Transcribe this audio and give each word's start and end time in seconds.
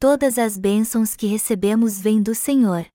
Todas 0.00 0.38
as 0.38 0.56
bênçãos 0.56 1.16
que 1.16 1.26
recebemos 1.26 2.00
vêm 2.00 2.22
do 2.22 2.32
Senhor. 2.32 2.86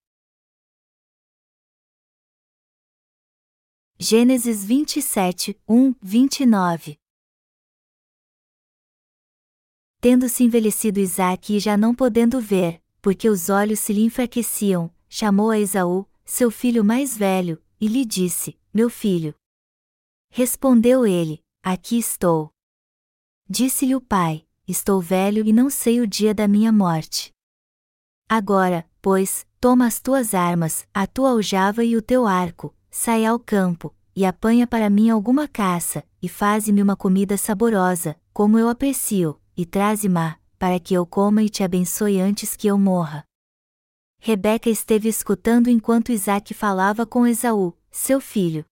Gênesis 4.00 4.64
27, 4.64 5.60
1, 5.68 5.96
29 6.02 6.98
Tendo-se 10.00 10.46
envelhecido 10.46 11.02
Isaque 11.02 11.58
e 11.58 11.60
já 11.60 11.76
não 11.76 11.94
podendo 11.94 12.40
ver, 12.40 12.82
porque 13.02 13.28
os 13.28 13.50
olhos 13.50 13.80
se 13.80 13.92
lhe 13.92 14.06
enfraqueciam, 14.06 14.90
chamou 15.10 15.52
a 15.52 15.60
Esaú, 15.60 16.08
seu 16.24 16.50
filho 16.50 16.86
mais 16.86 17.18
velho, 17.18 17.62
e 17.82 17.88
lhe 17.90 18.06
disse: 18.06 18.58
Meu 18.74 18.90
filho. 18.90 19.36
Respondeu 20.30 21.06
ele: 21.06 21.44
Aqui 21.62 21.98
estou. 21.98 22.50
Disse-lhe 23.50 23.94
o 23.94 24.00
pai: 24.00 24.48
Estou 24.66 25.02
velho 25.02 25.46
e 25.46 25.52
não 25.52 25.70
sei 25.70 26.00
o 26.00 26.08
dia 26.08 26.34
da 26.34 26.48
minha 26.48 26.72
morte. 26.72 27.32
Agora, 28.30 28.90
pois, 29.02 29.46
toma 29.60 29.86
as 29.86 30.00
tuas 30.00 30.34
armas, 30.34 30.88
a 30.94 31.06
tua 31.06 31.32
aljava 31.32 31.84
e 31.84 31.98
o 31.98 32.02
teu 32.02 32.26
arco, 32.26 32.74
sai 32.90 33.26
ao 33.26 33.38
campo, 33.38 33.94
e 34.16 34.26
apanha 34.26 34.66
para 34.66 34.90
mim 34.90 35.10
alguma 35.10 35.50
caça, 35.50 36.02
e 36.22 36.30
faze-me 36.30 36.82
uma 36.82 36.96
comida 36.96 37.36
saborosa, 37.36 38.16
como 38.32 38.58
eu 38.58 38.70
aprecio, 38.70 39.38
e 39.58 39.66
traze-ma, 39.66 40.40
para 40.58 40.80
que 40.80 40.94
eu 40.94 41.06
coma 41.06 41.44
e 41.44 41.50
te 41.50 41.62
abençoe 41.62 42.22
antes 42.22 42.56
que 42.56 42.68
eu 42.68 42.78
morra. 42.78 43.26
Rebeca 44.18 44.70
esteve 44.70 45.10
escutando 45.10 45.70
enquanto 45.70 46.14
Isaac 46.14 46.54
falava 46.54 47.06
com 47.06 47.28
Esaú, 47.28 47.78
seu 47.92 48.22
filho. 48.22 48.66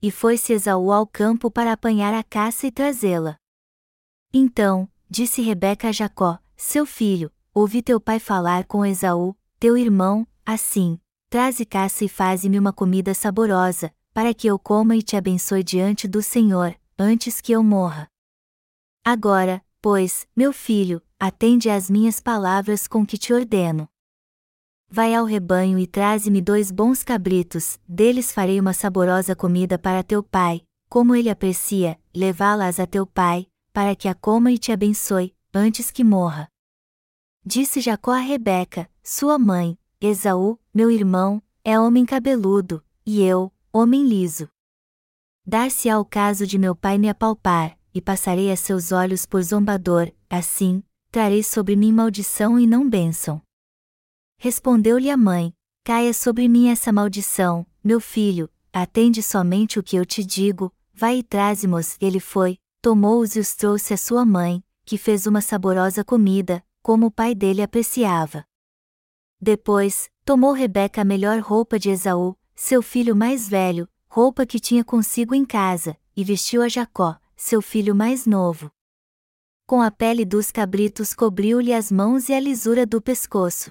E 0.00 0.12
foi-se 0.12 0.52
Esaú 0.52 0.92
ao 0.92 1.08
campo 1.08 1.50
para 1.50 1.72
apanhar 1.72 2.14
a 2.14 2.22
caça 2.22 2.68
e 2.68 2.70
trazê-la. 2.70 3.36
Então, 4.32 4.88
disse 5.12 5.42
Rebeca 5.42 5.90
a 5.90 5.92
Jacó, 5.92 6.38
seu 6.56 6.86
filho, 6.86 7.30
ouvi 7.52 7.82
teu 7.82 8.00
pai 8.00 8.18
falar 8.18 8.64
com 8.64 8.86
Esaú, 8.86 9.36
teu 9.60 9.76
irmão, 9.76 10.26
assim: 10.44 10.98
traze 11.28 11.66
caça 11.66 12.06
e 12.06 12.08
faze-me 12.08 12.58
uma 12.58 12.72
comida 12.72 13.12
saborosa, 13.12 13.92
para 14.14 14.32
que 14.32 14.46
eu 14.46 14.58
coma 14.58 14.96
e 14.96 15.02
te 15.02 15.14
abençoe 15.14 15.62
diante 15.62 16.08
do 16.08 16.22
Senhor, 16.22 16.74
antes 16.98 17.42
que 17.42 17.52
eu 17.52 17.62
morra. 17.62 18.08
Agora, 19.04 19.62
pois, 19.82 20.26
meu 20.34 20.50
filho, 20.50 21.02
atende 21.20 21.68
às 21.68 21.90
minhas 21.90 22.18
palavras 22.18 22.88
com 22.88 23.04
que 23.04 23.18
te 23.18 23.34
ordeno. 23.34 23.86
Vai 24.88 25.14
ao 25.14 25.26
rebanho 25.26 25.78
e 25.78 25.86
traze-me 25.86 26.40
dois 26.40 26.70
bons 26.70 27.02
cabritos, 27.02 27.78
deles 27.86 28.32
farei 28.32 28.58
uma 28.58 28.72
saborosa 28.72 29.36
comida 29.36 29.78
para 29.78 30.02
teu 30.02 30.22
pai, 30.22 30.62
como 30.88 31.14
ele 31.14 31.28
aprecia, 31.28 31.98
levá-las 32.14 32.80
a 32.80 32.86
teu 32.86 33.06
pai, 33.06 33.46
para 33.72 33.96
que 33.96 34.08
a 34.08 34.14
coma 34.14 34.52
e 34.52 34.58
te 34.58 34.70
abençoe, 34.70 35.34
antes 35.52 35.90
que 35.90 36.04
morra. 36.04 36.48
Disse 37.44 37.80
Jacó 37.80 38.12
a 38.12 38.18
Rebeca, 38.18 38.90
sua 39.02 39.38
mãe, 39.38 39.78
Esaú, 40.00 40.58
meu 40.72 40.90
irmão, 40.90 41.42
é 41.64 41.78
homem 41.78 42.04
cabeludo, 42.04 42.84
e 43.04 43.22
eu, 43.22 43.52
homem 43.72 44.06
liso. 44.06 44.48
Dar-se-á 45.44 45.98
o 45.98 46.04
caso 46.04 46.46
de 46.46 46.58
meu 46.58 46.74
pai 46.76 46.98
me 46.98 47.08
apalpar, 47.08 47.76
e 47.94 48.00
passarei 48.00 48.50
a 48.50 48.56
seus 48.56 48.92
olhos 48.92 49.26
por 49.26 49.42
zombador, 49.42 50.12
assim, 50.30 50.82
trarei 51.10 51.42
sobre 51.42 51.76
mim 51.76 51.92
maldição 51.92 52.58
e 52.58 52.66
não 52.66 52.88
bênção. 52.88 53.42
Respondeu-lhe 54.38 55.10
a 55.10 55.16
mãe: 55.16 55.52
Caia 55.84 56.14
sobre 56.14 56.48
mim 56.48 56.68
essa 56.68 56.92
maldição, 56.92 57.66
meu 57.82 58.00
filho, 58.00 58.48
atende 58.72 59.22
somente 59.22 59.78
o 59.78 59.82
que 59.82 59.96
eu 59.96 60.06
te 60.06 60.24
digo, 60.24 60.72
vai 60.94 61.18
e 61.18 61.22
traze-mos. 61.22 61.96
Ele 62.00 62.20
foi, 62.20 62.58
tomou-os 62.82 63.36
e 63.36 63.40
os 63.40 63.54
trouxe 63.54 63.94
à 63.94 63.96
sua 63.96 64.24
mãe, 64.26 64.62
que 64.84 64.98
fez 64.98 65.24
uma 65.28 65.40
saborosa 65.40 66.04
comida, 66.04 66.64
como 66.82 67.06
o 67.06 67.10
pai 67.12 67.32
dele 67.32 67.62
apreciava. 67.62 68.44
Depois, 69.40 70.10
tomou 70.24 70.52
Rebeca 70.52 71.02
a 71.02 71.04
melhor 71.04 71.38
roupa 71.38 71.78
de 71.78 71.90
Esaú, 71.90 72.36
seu 72.56 72.82
filho 72.82 73.14
mais 73.14 73.48
velho, 73.48 73.88
roupa 74.08 74.44
que 74.44 74.58
tinha 74.58 74.84
consigo 74.84 75.32
em 75.32 75.44
casa, 75.44 75.96
e 76.16 76.24
vestiu 76.24 76.60
a 76.60 76.68
Jacó, 76.68 77.16
seu 77.36 77.62
filho 77.62 77.94
mais 77.94 78.26
novo. 78.26 78.70
Com 79.64 79.80
a 79.80 79.90
pele 79.90 80.24
dos 80.24 80.50
cabritos 80.50 81.14
cobriu-lhe 81.14 81.72
as 81.72 81.90
mãos 81.90 82.28
e 82.28 82.34
a 82.34 82.40
lisura 82.40 82.84
do 82.84 83.00
pescoço. 83.00 83.70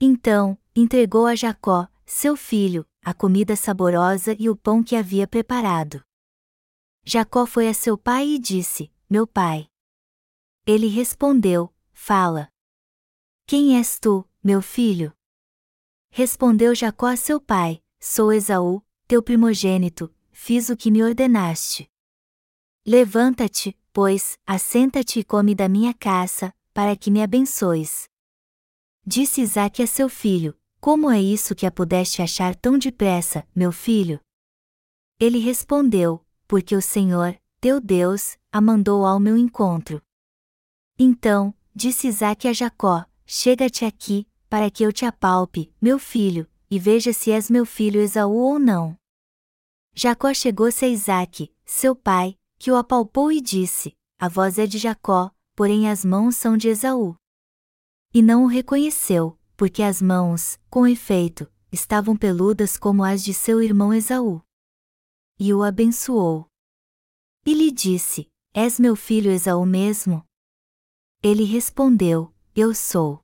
Então, 0.00 0.56
entregou 0.74 1.26
a 1.26 1.34
Jacó, 1.34 1.88
seu 2.06 2.36
filho, 2.36 2.86
a 3.04 3.12
comida 3.12 3.56
saborosa 3.56 4.36
e 4.38 4.48
o 4.48 4.56
pão 4.56 4.84
que 4.84 4.94
havia 4.94 5.26
preparado. 5.26 6.02
Jacó 7.06 7.44
foi 7.44 7.68
a 7.68 7.74
seu 7.74 7.98
pai 7.98 8.26
e 8.26 8.38
disse: 8.38 8.90
Meu 9.10 9.26
pai. 9.26 9.68
Ele 10.66 10.86
respondeu: 10.86 11.72
Fala. 11.92 12.48
Quem 13.46 13.76
és 13.76 13.98
tu, 13.98 14.26
meu 14.42 14.62
filho? 14.62 15.12
Respondeu 16.10 16.74
Jacó 16.74 17.06
a 17.06 17.16
seu 17.16 17.38
pai: 17.38 17.82
Sou 18.00 18.32
Esaú, 18.32 18.82
teu 19.06 19.22
primogênito, 19.22 20.14
fiz 20.32 20.70
o 20.70 20.76
que 20.76 20.90
me 20.90 21.02
ordenaste. 21.02 21.90
Levanta-te, 22.86 23.78
pois, 23.92 24.38
assenta-te 24.46 25.20
e 25.20 25.24
come 25.24 25.54
da 25.54 25.68
minha 25.68 25.92
caça, 25.92 26.54
para 26.72 26.96
que 26.96 27.10
me 27.10 27.22
abençoes. 27.22 28.08
Disse 29.06 29.42
Isaque 29.42 29.82
a 29.82 29.86
seu 29.86 30.08
filho: 30.08 30.58
Como 30.80 31.10
é 31.10 31.20
isso 31.20 31.54
que 31.54 31.66
a 31.66 31.70
pudeste 31.70 32.22
achar 32.22 32.56
tão 32.56 32.78
depressa, 32.78 33.46
meu 33.54 33.70
filho? 33.70 34.18
Ele 35.20 35.38
respondeu: 35.38 36.23
porque 36.46 36.76
o 36.76 36.82
Senhor, 36.82 37.38
teu 37.60 37.80
Deus, 37.80 38.36
a 38.52 38.60
mandou 38.60 39.06
ao 39.06 39.18
meu 39.18 39.36
encontro. 39.36 40.02
Então, 40.98 41.54
disse 41.74 42.08
Isaque 42.08 42.46
a 42.46 42.52
Jacó: 42.52 43.04
Chega-te 43.26 43.84
aqui, 43.84 44.28
para 44.48 44.70
que 44.70 44.82
eu 44.82 44.92
te 44.92 45.04
apalpe, 45.04 45.72
meu 45.80 45.98
filho, 45.98 46.48
e 46.70 46.78
veja 46.78 47.12
se 47.12 47.30
és 47.30 47.50
meu 47.50 47.66
filho 47.66 48.00
Esaú 48.00 48.36
ou 48.36 48.58
não. 48.58 48.96
Jacó 49.94 50.32
chegou-se 50.34 50.84
a 50.84 50.88
Isaque, 50.88 51.52
seu 51.64 51.94
pai, 51.94 52.38
que 52.58 52.70
o 52.70 52.76
apalpou 52.76 53.32
e 53.32 53.40
disse: 53.40 53.96
A 54.18 54.28
voz 54.28 54.58
é 54.58 54.66
de 54.66 54.78
Jacó, 54.78 55.30
porém 55.56 55.88
as 55.88 56.04
mãos 56.04 56.36
são 56.36 56.56
de 56.56 56.68
Esaú. 56.68 57.16
E 58.12 58.22
não 58.22 58.44
o 58.44 58.46
reconheceu, 58.46 59.38
porque 59.56 59.82
as 59.82 60.00
mãos, 60.00 60.58
com 60.70 60.86
efeito, 60.86 61.50
estavam 61.72 62.16
peludas 62.16 62.76
como 62.76 63.02
as 63.02 63.24
de 63.24 63.34
seu 63.34 63.60
irmão 63.60 63.92
Esaú 63.92 64.44
e 65.38 65.52
o 65.52 65.62
abençoou. 65.62 66.48
E 67.44 67.54
lhe 67.54 67.70
disse: 67.70 68.30
És 68.52 68.78
meu 68.78 68.96
filho 68.96 69.30
Esaú 69.30 69.66
mesmo? 69.66 70.24
Ele 71.22 71.44
respondeu: 71.44 72.32
Eu 72.54 72.74
sou. 72.74 73.20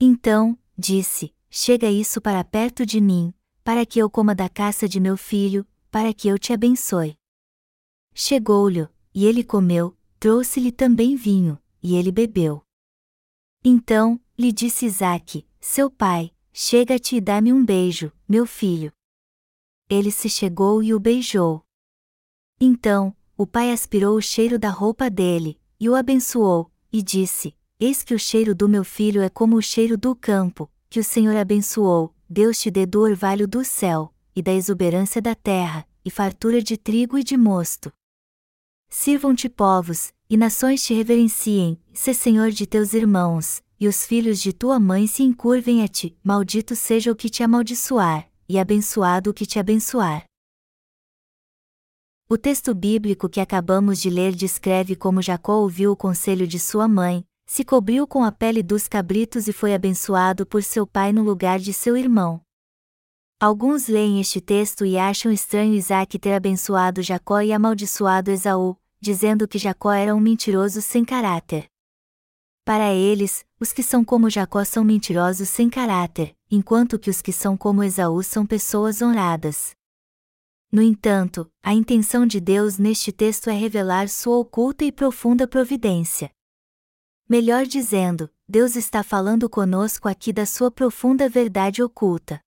Então, 0.00 0.58
disse: 0.76 1.34
Chega 1.50 1.90
isso 1.90 2.20
para 2.20 2.44
perto 2.44 2.84
de 2.84 3.00
mim, 3.00 3.32
para 3.64 3.86
que 3.86 3.98
eu 3.98 4.10
coma 4.10 4.34
da 4.34 4.48
caça 4.48 4.88
de 4.88 5.00
meu 5.00 5.16
filho, 5.16 5.66
para 5.90 6.12
que 6.12 6.28
eu 6.28 6.38
te 6.38 6.52
abençoe. 6.52 7.16
Chegou-lhe, 8.14 8.88
e 9.14 9.24
ele 9.24 9.42
comeu, 9.42 9.96
trouxe-lhe 10.18 10.70
também 10.70 11.16
vinho, 11.16 11.58
e 11.82 11.96
ele 11.96 12.12
bebeu. 12.12 12.62
Então, 13.64 14.20
lhe 14.38 14.52
disse 14.52 14.86
Isaque, 14.86 15.46
seu 15.60 15.90
pai, 15.90 16.32
chega-te 16.52 17.16
e 17.16 17.20
dá-me 17.20 17.52
um 17.52 17.64
beijo, 17.64 18.12
meu 18.28 18.46
filho 18.46 18.95
ele 19.88 20.10
se 20.10 20.28
chegou 20.28 20.82
e 20.82 20.92
o 20.92 21.00
beijou. 21.00 21.62
Então, 22.60 23.14
o 23.36 23.46
pai 23.46 23.70
aspirou 23.70 24.16
o 24.16 24.22
cheiro 24.22 24.58
da 24.58 24.70
roupa 24.70 25.08
dele, 25.10 25.60
e 25.78 25.88
o 25.88 25.94
abençoou, 25.94 26.70
e 26.92 27.02
disse: 27.02 27.54
Eis 27.78 28.02
que 28.02 28.14
o 28.14 28.18
cheiro 28.18 28.54
do 28.54 28.68
meu 28.68 28.84
filho 28.84 29.22
é 29.22 29.28
como 29.28 29.56
o 29.56 29.62
cheiro 29.62 29.96
do 29.96 30.16
campo, 30.16 30.70
que 30.88 30.98
o 30.98 31.04
Senhor 31.04 31.36
abençoou, 31.36 32.14
Deus 32.28 32.58
te 32.58 32.70
dê 32.70 32.86
do 32.86 33.00
orvalho 33.00 33.46
do 33.46 33.64
céu, 33.64 34.12
e 34.34 34.42
da 34.42 34.52
exuberância 34.52 35.20
da 35.20 35.34
terra, 35.34 35.86
e 36.04 36.10
fartura 36.10 36.62
de 36.62 36.76
trigo 36.76 37.18
e 37.18 37.22
de 37.22 37.36
mosto. 37.36 37.92
Sirvam-te 38.88 39.48
povos, 39.48 40.12
e 40.28 40.36
nações 40.36 40.82
te 40.82 40.94
reverenciem, 40.94 41.78
se 41.92 42.14
Senhor 42.14 42.50
de 42.50 42.66
teus 42.66 42.94
irmãos, 42.94 43.62
e 43.78 43.86
os 43.86 44.06
filhos 44.06 44.40
de 44.40 44.52
tua 44.52 44.80
mãe 44.80 45.06
se 45.06 45.22
encurvem 45.22 45.82
a 45.82 45.88
ti, 45.88 46.16
maldito 46.24 46.74
seja 46.74 47.12
o 47.12 47.16
que 47.16 47.28
te 47.28 47.42
amaldiçoar, 47.42 48.28
e 48.48 48.58
abençoado 48.58 49.30
o 49.30 49.34
que 49.34 49.46
te 49.46 49.58
abençoar. 49.58 50.24
O 52.28 52.36
texto 52.36 52.74
bíblico 52.74 53.28
que 53.28 53.40
acabamos 53.40 54.00
de 54.00 54.10
ler 54.10 54.34
descreve 54.34 54.96
como 54.96 55.22
Jacó 55.22 55.58
ouviu 55.58 55.92
o 55.92 55.96
conselho 55.96 56.46
de 56.46 56.58
sua 56.58 56.88
mãe, 56.88 57.24
se 57.46 57.64
cobriu 57.64 58.06
com 58.06 58.24
a 58.24 58.32
pele 58.32 58.62
dos 58.62 58.88
cabritos 58.88 59.46
e 59.46 59.52
foi 59.52 59.72
abençoado 59.72 60.44
por 60.44 60.62
seu 60.62 60.86
pai 60.86 61.12
no 61.12 61.22
lugar 61.22 61.60
de 61.60 61.72
seu 61.72 61.96
irmão. 61.96 62.40
Alguns 63.38 63.86
leem 63.86 64.20
este 64.20 64.40
texto 64.40 64.84
e 64.84 64.98
acham 64.98 65.30
estranho 65.30 65.74
Isaac 65.74 66.18
ter 66.18 66.32
abençoado 66.32 67.02
Jacó 67.02 67.40
e 67.40 67.52
amaldiçoado 67.52 68.30
Esaú, 68.30 68.76
dizendo 69.00 69.46
que 69.46 69.58
Jacó 69.58 69.92
era 69.92 70.14
um 70.14 70.20
mentiroso 70.20 70.82
sem 70.82 71.04
caráter. 71.04 71.66
Para 72.64 72.92
eles, 72.92 73.44
os 73.60 73.72
que 73.72 73.82
são 73.82 74.04
como 74.04 74.28
Jacó 74.28 74.64
são 74.64 74.82
mentirosos 74.82 75.48
sem 75.48 75.70
caráter, 75.70 76.35
enquanto 76.50 76.98
que 76.98 77.10
os 77.10 77.20
que 77.20 77.32
são 77.32 77.56
como 77.56 77.82
Esaú 77.82 78.22
são 78.22 78.46
pessoas 78.46 79.02
honradas. 79.02 79.74
No 80.70 80.82
entanto, 80.82 81.50
a 81.62 81.72
intenção 81.72 82.26
de 82.26 82.40
Deus 82.40 82.78
neste 82.78 83.12
texto 83.12 83.48
é 83.48 83.52
revelar 83.52 84.08
sua 84.08 84.36
oculta 84.36 84.84
e 84.84 84.92
profunda 84.92 85.46
providência. 85.46 86.30
Melhor 87.28 87.66
dizendo, 87.66 88.30
Deus 88.48 88.76
está 88.76 89.02
falando 89.02 89.48
conosco 89.50 90.08
aqui 90.08 90.32
da 90.32 90.46
sua 90.46 90.70
profunda 90.70 91.28
verdade 91.28 91.82
oculta. 91.82 92.40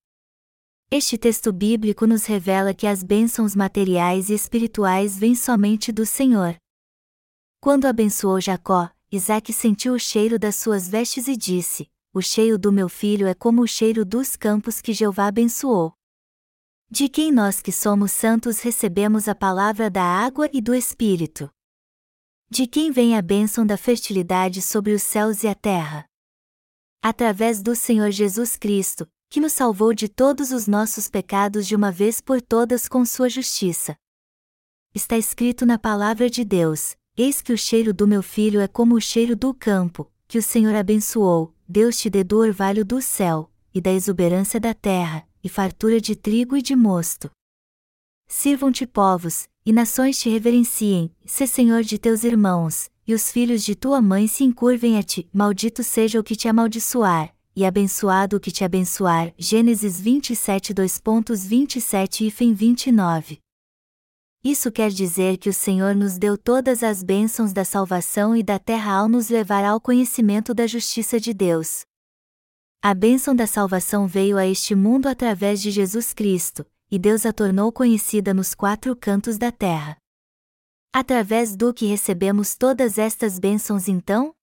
Este 0.92 1.18
texto 1.18 1.52
bíblico 1.52 2.08
nos 2.08 2.26
revela 2.26 2.74
que 2.74 2.88
as 2.88 3.04
bênçãos 3.04 3.56
materiais 3.56 4.30
e 4.30 4.34
espirituais 4.34 5.18
vêm 5.18 5.36
somente 5.36 5.92
do 5.92 6.06
Senhor. 6.06 6.56
Quando 7.60 7.86
abençoou 7.86 8.40
Jacó, 8.40 8.90
Isaac 9.12 9.52
sentiu 9.52 9.94
o 9.94 10.00
cheiro 10.00 10.40
das 10.40 10.56
suas 10.56 10.88
vestes 10.88 11.28
e 11.28 11.36
disse: 11.36 11.90
O 12.12 12.22
cheiro 12.24 12.58
do 12.58 12.72
meu 12.72 12.90
filho 12.90 13.28
é 13.28 13.36
como 13.36 13.62
o 13.62 13.68
cheiro 13.68 14.04
dos 14.04 14.36
campos 14.36 14.82
que 14.82 14.94
Jeová 14.94 15.28
abençoou. 15.28 15.94
De 16.90 17.08
quem 17.08 17.32
nós 17.32 17.62
que 17.62 17.72
somos 17.72 18.12
santos 18.12 18.62
recebemos 18.62 19.28
a 19.28 19.36
palavra 19.36 19.92
da 19.92 20.04
água 20.04 20.50
e 20.52 20.60
do 20.60 20.74
Espírito? 20.74 21.48
De 22.50 22.66
quem 22.66 22.92
vem 22.92 23.16
a 23.16 23.22
bênção 23.22 23.64
da 23.64 23.78
fertilidade 23.78 24.60
sobre 24.60 24.92
os 24.92 25.04
céus 25.04 25.44
e 25.44 25.48
a 25.48 25.54
terra? 25.54 26.04
Através 27.00 27.62
do 27.62 27.76
Senhor 27.76 28.10
Jesus 28.10 28.58
Cristo, 28.58 29.08
que 29.30 29.40
nos 29.40 29.54
salvou 29.54 29.94
de 29.94 30.10
todos 30.10 30.52
os 30.52 30.66
nossos 30.66 31.08
pecados 31.08 31.68
de 31.68 31.76
uma 31.76 31.92
vez 31.92 32.20
por 32.20 32.42
todas 32.42 32.88
com 32.88 33.06
sua 33.06 33.30
justiça. 33.30 33.96
Está 34.96 35.16
escrito 35.16 35.64
na 35.64 35.78
palavra 35.78 36.28
de 36.28 36.44
Deus: 36.44 36.96
Eis 37.16 37.40
que 37.40 37.54
o 37.54 37.58
cheiro 37.58 37.94
do 37.94 38.08
meu 38.08 38.24
filho 38.24 38.60
é 38.60 38.68
como 38.68 38.96
o 38.96 39.02
cheiro 39.02 39.36
do 39.36 39.54
campo, 39.54 40.12
que 40.30 40.38
o 40.38 40.44
Senhor 40.44 40.76
abençoou, 40.76 41.56
Deus 41.68 41.98
te 41.98 42.08
dê 42.08 42.24
do 42.24 42.38
orvalho 42.38 42.86
do 42.86 43.02
céu, 43.02 43.50
e 43.74 43.82
da 43.82 43.92
exuberância 43.92 44.60
da 44.60 44.76
terra, 44.76 45.28
e 45.44 45.50
fartura 45.50 46.00
de 46.00 46.16
trigo 46.16 46.56
e 46.56 46.62
de 46.62 46.76
mosto. 46.76 47.32
Sirvam-te 48.28 48.86
povos, 48.86 49.50
e 49.66 49.74
nações 49.74 50.20
te 50.20 50.30
reverenciem, 50.30 51.12
se 51.26 51.48
Senhor 51.48 51.82
de 51.82 51.98
teus 51.98 52.24
irmãos, 52.24 52.92
e 53.08 53.16
os 53.16 53.32
filhos 53.32 53.64
de 53.64 53.74
tua 53.74 54.00
mãe 54.04 54.28
se 54.28 54.44
encurvem 54.44 55.00
a 55.00 55.04
ti, 55.04 55.28
maldito 55.34 55.84
seja 55.84 56.20
o 56.20 56.24
que 56.24 56.36
te 56.36 56.48
amaldiçoar, 56.48 57.34
e 57.56 57.66
abençoado 57.66 58.38
o 58.38 58.40
que 58.40 58.52
te 58.52 58.64
abençoar. 58.64 59.34
Gênesis 59.36 60.00
27 60.00 60.76
2.27 60.76 62.28
e 62.28 62.30
Fim 62.30 62.54
29. 62.54 63.40
Isso 64.44 64.72
quer 64.72 64.90
dizer 64.90 65.38
que 65.38 65.50
o 65.50 65.54
Senhor 65.54 65.94
nos 65.94 66.18
deu 66.18 66.38
todas 66.38 66.82
as 66.82 67.04
bênçãos 67.04 67.52
da 67.52 67.66
salvação 67.66 68.34
e 68.34 68.42
da 68.42 68.58
terra 68.58 68.94
ao 68.94 69.10
nos 69.10 69.28
levar 69.28 69.66
ao 69.66 69.82
conhecimento 69.82 70.54
da 70.54 70.66
justiça 70.66 71.20
de 71.20 71.34
Deus. 71.34 71.82
A 72.82 72.94
bênção 72.94 73.36
da 73.36 73.46
salvação 73.46 74.08
veio 74.08 74.38
a 74.38 74.48
este 74.48 74.74
mundo 74.74 75.08
através 75.08 75.62
de 75.62 75.70
Jesus 75.70 76.14
Cristo, 76.14 76.66
e 76.90 76.98
Deus 76.98 77.26
a 77.26 77.34
tornou 77.34 77.70
conhecida 77.70 78.34
nos 78.34 78.56
quatro 78.56 78.96
cantos 78.96 79.38
da 79.38 79.52
terra. 79.52 79.98
Através 80.94 81.58
do 81.58 81.74
que 81.74 81.86
recebemos 81.86 82.56
todas 82.56 82.98
estas 82.98 83.38
bênçãos 83.38 83.90
então? 83.90 84.34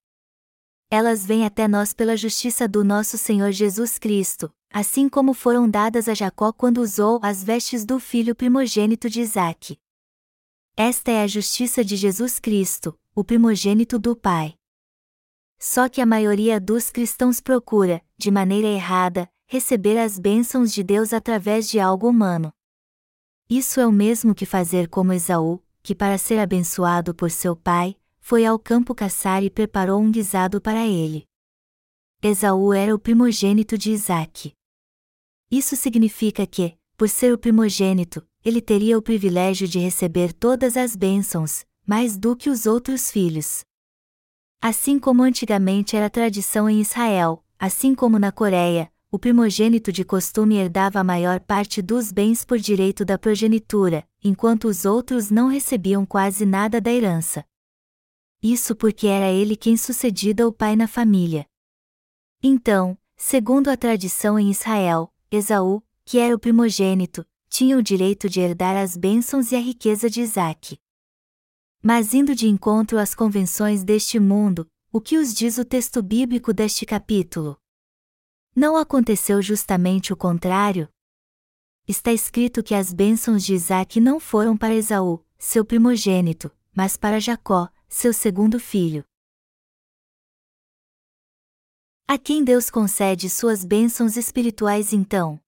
Elas 0.91 1.25
vêm 1.25 1.47
até 1.47 1.67
nós 1.67 1.95
pela 1.95 2.19
justiça 2.19 2.69
do 2.69 2.85
nosso 2.85 3.17
Senhor 3.17 3.51
Jesus 3.51 3.99
Cristo, 3.99 4.53
assim 4.71 5.09
como 5.09 5.33
foram 5.33 5.69
dadas 5.69 6.07
a 6.07 6.13
Jacó 6.13 6.53
quando 6.53 6.83
usou 6.83 7.19
as 7.23 7.43
vestes 7.43 7.87
do 7.87 7.99
filho 7.99 8.35
primogênito 8.35 9.09
de 9.09 9.23
Isaque. 9.23 9.79
Esta 10.79 11.11
é 11.11 11.23
a 11.23 11.27
justiça 11.27 11.83
de 11.83 11.97
Jesus 11.97 12.39
Cristo, 12.39 12.95
o 13.15 13.25
primogênito 13.25 13.99
do 13.99 14.15
Pai. 14.15 14.55
Só 15.59 15.89
que 15.89 16.03
a 16.03 16.07
maioria 16.07 16.61
dos 16.61 16.91
cristãos 16.91 17.41
procura, 17.41 18.05
de 18.19 18.31
maneira 18.31 18.69
errada, 18.69 19.27
receber 19.47 19.97
as 19.97 20.19
bênçãos 20.19 20.71
de 20.71 20.83
Deus 20.83 21.15
através 21.15 21.71
de 21.71 21.81
algo 21.81 22.07
humano. 22.07 22.53
Isso 23.49 23.81
é 23.81 23.87
o 23.87 23.93
mesmo 23.93 24.35
que 24.35 24.45
fazer 24.45 24.87
como 24.91 25.15
Esaú, 25.15 25.65
que 25.83 25.95
para 25.95 26.19
ser 26.19 26.39
abençoado 26.39 27.15
por 27.15 27.31
seu 27.31 27.57
pai, 27.57 27.97
foi 28.21 28.45
ao 28.45 28.59
campo 28.59 28.95
caçar 28.95 29.43
e 29.43 29.49
preparou 29.49 29.99
um 29.99 30.11
guisado 30.11 30.61
para 30.61 30.87
ele. 30.87 31.25
Esaú 32.23 32.75
era 32.75 32.95
o 32.95 32.99
primogênito 32.99 33.79
de 33.79 33.93
Isaque. 33.93 34.53
Isso 35.51 35.75
significa 35.75 36.47
que, 36.47 36.77
por 36.99 37.09
ser 37.09 37.33
o 37.33 37.39
primogênito, 37.39 38.23
ele 38.47 38.61
teria 38.61 38.97
o 38.97 39.03
privilégio 39.03 39.67
de 39.67 39.81
receber 39.81 40.33
todas 40.33 40.77
as 40.77 40.95
bênçãos, 40.95 41.67
mais 41.85 42.17
do 42.17 42.37
que 42.37 42.49
os 42.49 42.65
outros 42.65 43.11
filhos. 43.11 43.65
Assim 44.63 45.01
como 45.01 45.25
antigamente 45.25 45.97
era 45.97 46.09
tradição 46.09 46.71
em 46.71 46.81
Israel, 46.81 47.45
assim 47.59 47.93
como 47.93 48.21
na 48.21 48.31
Coreia, 48.31 48.89
o 49.11 49.19
primogênito 49.19 49.91
de 49.91 50.05
costume 50.05 50.59
herdava 50.59 51.01
a 51.01 51.05
maior 51.05 51.41
parte 51.41 51.83
dos 51.83 52.13
bens 52.13 52.45
por 52.45 52.57
direito 52.57 53.05
da 53.05 53.19
progenitura, 53.19 54.07
enquanto 54.23 54.69
os 54.69 54.85
outros 54.85 55.29
não 55.29 55.49
recebiam 55.49 56.07
quase 56.07 56.47
nada 56.47 56.81
da 56.81 56.93
herança. 56.93 57.45
Isso 58.41 58.77
porque 58.77 59.09
era 59.09 59.29
ele 59.29 59.57
quem 59.57 59.77
sucedida 59.77 60.47
o 60.47 60.53
pai 60.53 60.77
na 60.77 60.87
família. 60.87 61.45
Então, 62.41 62.97
segundo 63.17 63.71
a 63.71 63.77
tradição 63.77 64.39
em 64.39 64.53
Israel, 64.53 65.13
Esaú, 65.33 65.83
que 66.05 66.21
era 66.21 66.33
o 66.33 66.39
primogênito, 66.39 67.27
tinha 67.49 67.77
o 67.77 67.83
direito 67.83 68.29
de 68.29 68.41
herdar 68.41 68.77
as 68.77 68.97
bênçãos 68.97 69.53
e 69.53 69.57
a 69.57 69.61
riqueza 69.61 70.11
de 70.11 70.21
Isaque. 70.21 70.79
Mas 71.83 72.15
indo 72.15 72.35
de 72.35 72.49
encontro 72.49 72.99
às 72.99 73.15
convenções 73.15 73.85
deste 73.85 74.19
mundo, 74.19 74.69
o 74.93 75.01
que 75.01 75.17
os 75.17 75.35
diz 75.35 75.59
o 75.59 75.65
texto 75.65 76.03
bíblico 76.03 76.53
deste 76.53 76.85
capítulo? 76.85 77.61
Não 78.55 78.77
aconteceu 78.77 79.41
justamente 79.43 80.13
o 80.13 80.17
contrário? 80.17 80.89
Está 81.87 82.13
escrito 82.13 82.63
que 82.63 82.75
as 82.75 82.93
bênçãos 82.93 83.45
de 83.45 83.55
Isaac 83.55 84.01
não 84.01 84.19
foram 84.19 84.57
para 84.57 84.75
Esaú, 84.75 85.25
seu 85.39 85.65
primogênito, 85.65 86.51
mas 86.75 86.97
para 86.97 87.21
Jacó, 87.21 87.69
seu 87.89 88.13
segundo 88.13 88.59
filho. 88.59 89.05
A 92.09 92.19
quem 92.19 92.43
Deus 92.43 92.71
concede 92.71 93.29
suas 93.29 93.65
bênçãos 93.65 94.17
espirituais 94.17 94.93
então? 94.93 95.41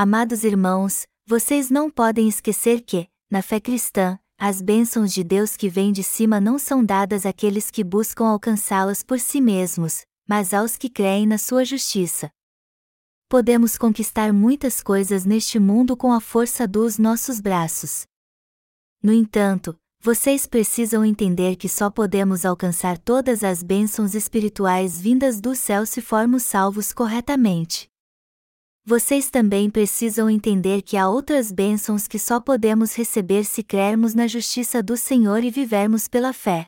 Amados 0.00 0.44
irmãos, 0.44 1.08
vocês 1.26 1.70
não 1.70 1.90
podem 1.90 2.28
esquecer 2.28 2.82
que, 2.82 3.08
na 3.28 3.42
fé 3.42 3.58
cristã, 3.58 4.16
as 4.38 4.62
bênçãos 4.62 5.12
de 5.12 5.24
Deus 5.24 5.56
que 5.56 5.68
vêm 5.68 5.90
de 5.90 6.04
cima 6.04 6.40
não 6.40 6.56
são 6.56 6.84
dadas 6.84 7.26
àqueles 7.26 7.68
que 7.68 7.82
buscam 7.82 8.26
alcançá-las 8.26 9.02
por 9.02 9.18
si 9.18 9.40
mesmos, 9.40 10.02
mas 10.24 10.54
aos 10.54 10.76
que 10.76 10.88
creem 10.88 11.26
na 11.26 11.36
sua 11.36 11.64
justiça. 11.64 12.30
Podemos 13.28 13.76
conquistar 13.76 14.32
muitas 14.32 14.80
coisas 14.80 15.24
neste 15.24 15.58
mundo 15.58 15.96
com 15.96 16.12
a 16.12 16.20
força 16.20 16.64
dos 16.64 16.96
nossos 16.96 17.40
braços. 17.40 18.06
No 19.02 19.12
entanto, 19.12 19.76
vocês 20.00 20.46
precisam 20.46 21.04
entender 21.04 21.56
que 21.56 21.68
só 21.68 21.90
podemos 21.90 22.44
alcançar 22.44 22.98
todas 22.98 23.42
as 23.42 23.64
bênçãos 23.64 24.14
espirituais 24.14 25.00
vindas 25.00 25.40
do 25.40 25.56
céu 25.56 25.84
se 25.84 26.00
formos 26.00 26.44
salvos 26.44 26.92
corretamente. 26.92 27.90
Vocês 28.88 29.28
também 29.28 29.68
precisam 29.68 30.30
entender 30.30 30.80
que 30.80 30.96
há 30.96 31.10
outras 31.10 31.52
bênçãos 31.52 32.08
que 32.08 32.18
só 32.18 32.40
podemos 32.40 32.94
receber 32.94 33.44
se 33.44 33.62
crermos 33.62 34.14
na 34.14 34.26
justiça 34.26 34.82
do 34.82 34.96
Senhor 34.96 35.44
e 35.44 35.50
vivermos 35.50 36.08
pela 36.08 36.32
fé. 36.32 36.64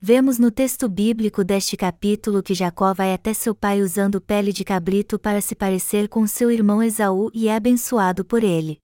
Vemos 0.00 0.38
no 0.38 0.52
texto 0.52 0.88
bíblico 0.88 1.42
deste 1.42 1.76
capítulo 1.76 2.44
que 2.44 2.54
Jacó 2.54 2.94
vai 2.94 3.12
até 3.12 3.34
seu 3.34 3.56
pai 3.56 3.82
usando 3.82 4.20
pele 4.20 4.52
de 4.52 4.62
cabrito 4.62 5.18
para 5.18 5.40
se 5.40 5.56
parecer 5.56 6.08
com 6.08 6.24
seu 6.28 6.48
irmão 6.48 6.80
Esaú 6.80 7.28
e 7.34 7.48
é 7.48 7.56
abençoado 7.56 8.24
por 8.24 8.44
ele. 8.44 8.78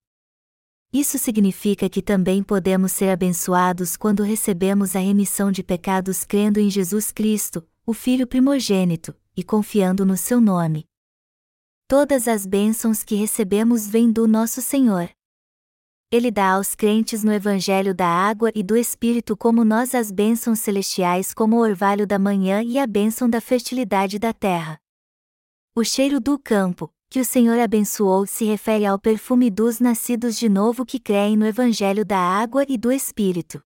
Isso 0.92 1.18
significa 1.18 1.88
que 1.88 2.02
também 2.02 2.42
podemos 2.42 2.90
ser 2.90 3.10
abençoados 3.10 3.96
quando 3.96 4.24
recebemos 4.24 4.96
a 4.96 4.98
remissão 4.98 5.52
de 5.52 5.62
pecados 5.62 6.24
crendo 6.24 6.58
em 6.58 6.68
Jesus 6.68 7.12
Cristo, 7.12 7.64
o 7.86 7.92
Filho 7.92 8.26
primogênito, 8.26 9.14
e 9.36 9.44
confiando 9.44 10.04
no 10.04 10.16
seu 10.16 10.40
nome. 10.40 10.90
Todas 11.92 12.26
as 12.26 12.46
bênçãos 12.46 13.04
que 13.04 13.14
recebemos 13.14 13.86
vêm 13.86 14.10
do 14.10 14.26
nosso 14.26 14.62
Senhor 14.62 15.10
ele 16.10 16.30
dá 16.30 16.52
aos 16.52 16.74
crentes 16.74 17.22
no 17.22 17.30
Evangelho 17.30 17.94
da 17.94 18.06
água 18.06 18.50
e 18.54 18.62
do 18.62 18.78
Espírito 18.78 19.36
como 19.36 19.62
nós 19.62 19.94
as 19.94 20.10
bênçãos 20.10 20.58
celestiais 20.58 21.34
como 21.34 21.56
o 21.56 21.60
orvalho 21.60 22.06
da 22.06 22.18
manhã 22.18 22.62
e 22.62 22.78
a 22.78 22.86
bênção 22.86 23.28
da 23.28 23.42
fertilidade 23.42 24.18
da 24.18 24.32
terra. 24.32 24.78
O 25.76 25.84
cheiro 25.84 26.18
do 26.18 26.38
campo, 26.38 26.90
que 27.10 27.20
o 27.20 27.24
Senhor 27.26 27.58
abençoou, 27.58 28.26
se 28.26 28.46
refere 28.46 28.86
ao 28.86 28.98
perfume 28.98 29.50
dos 29.50 29.78
nascidos 29.78 30.38
de 30.38 30.48
novo 30.48 30.86
que 30.86 30.98
creem 30.98 31.36
no 31.36 31.44
Evangelho 31.46 32.06
da 32.06 32.18
água 32.18 32.64
e 32.66 32.78
do 32.78 32.90
Espírito. 32.90 33.62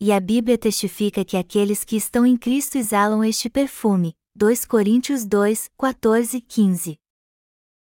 E 0.00 0.12
a 0.12 0.20
Bíblia 0.20 0.56
testifica 0.56 1.24
que 1.24 1.36
aqueles 1.36 1.84
que 1.84 1.96
estão 1.96 2.24
em 2.24 2.36
Cristo 2.36 2.78
exalam 2.78 3.24
este 3.24 3.50
perfume. 3.50 4.14
2 4.36 4.64
Coríntios 4.64 5.24
2, 5.24 5.70
14 5.76 6.40
15 6.40 7.03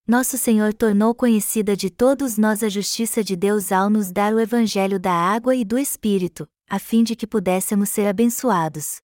nosso 0.10 0.40
Senhor 0.40 0.74
tornou 0.74 1.14
conhecida 1.14 1.78
de 1.78 1.88
todos 1.92 2.36
nós 2.36 2.64
a 2.64 2.68
justiça 2.68 3.24
de 3.24 3.36
Deus 3.36 3.72
ao 3.72 3.92
nos 3.92 4.12
dar 4.12 4.34
o 4.34 4.40
Evangelho 4.40 5.00
da 5.00 5.14
água 5.14 5.56
e 5.56 5.64
do 5.64 5.78
Espírito, 5.78 6.50
a 6.68 6.80
fim 6.80 7.04
de 7.04 7.16
que 7.16 7.28
pudéssemos 7.28 7.90
ser 7.90 8.08
abençoados. 8.08 8.98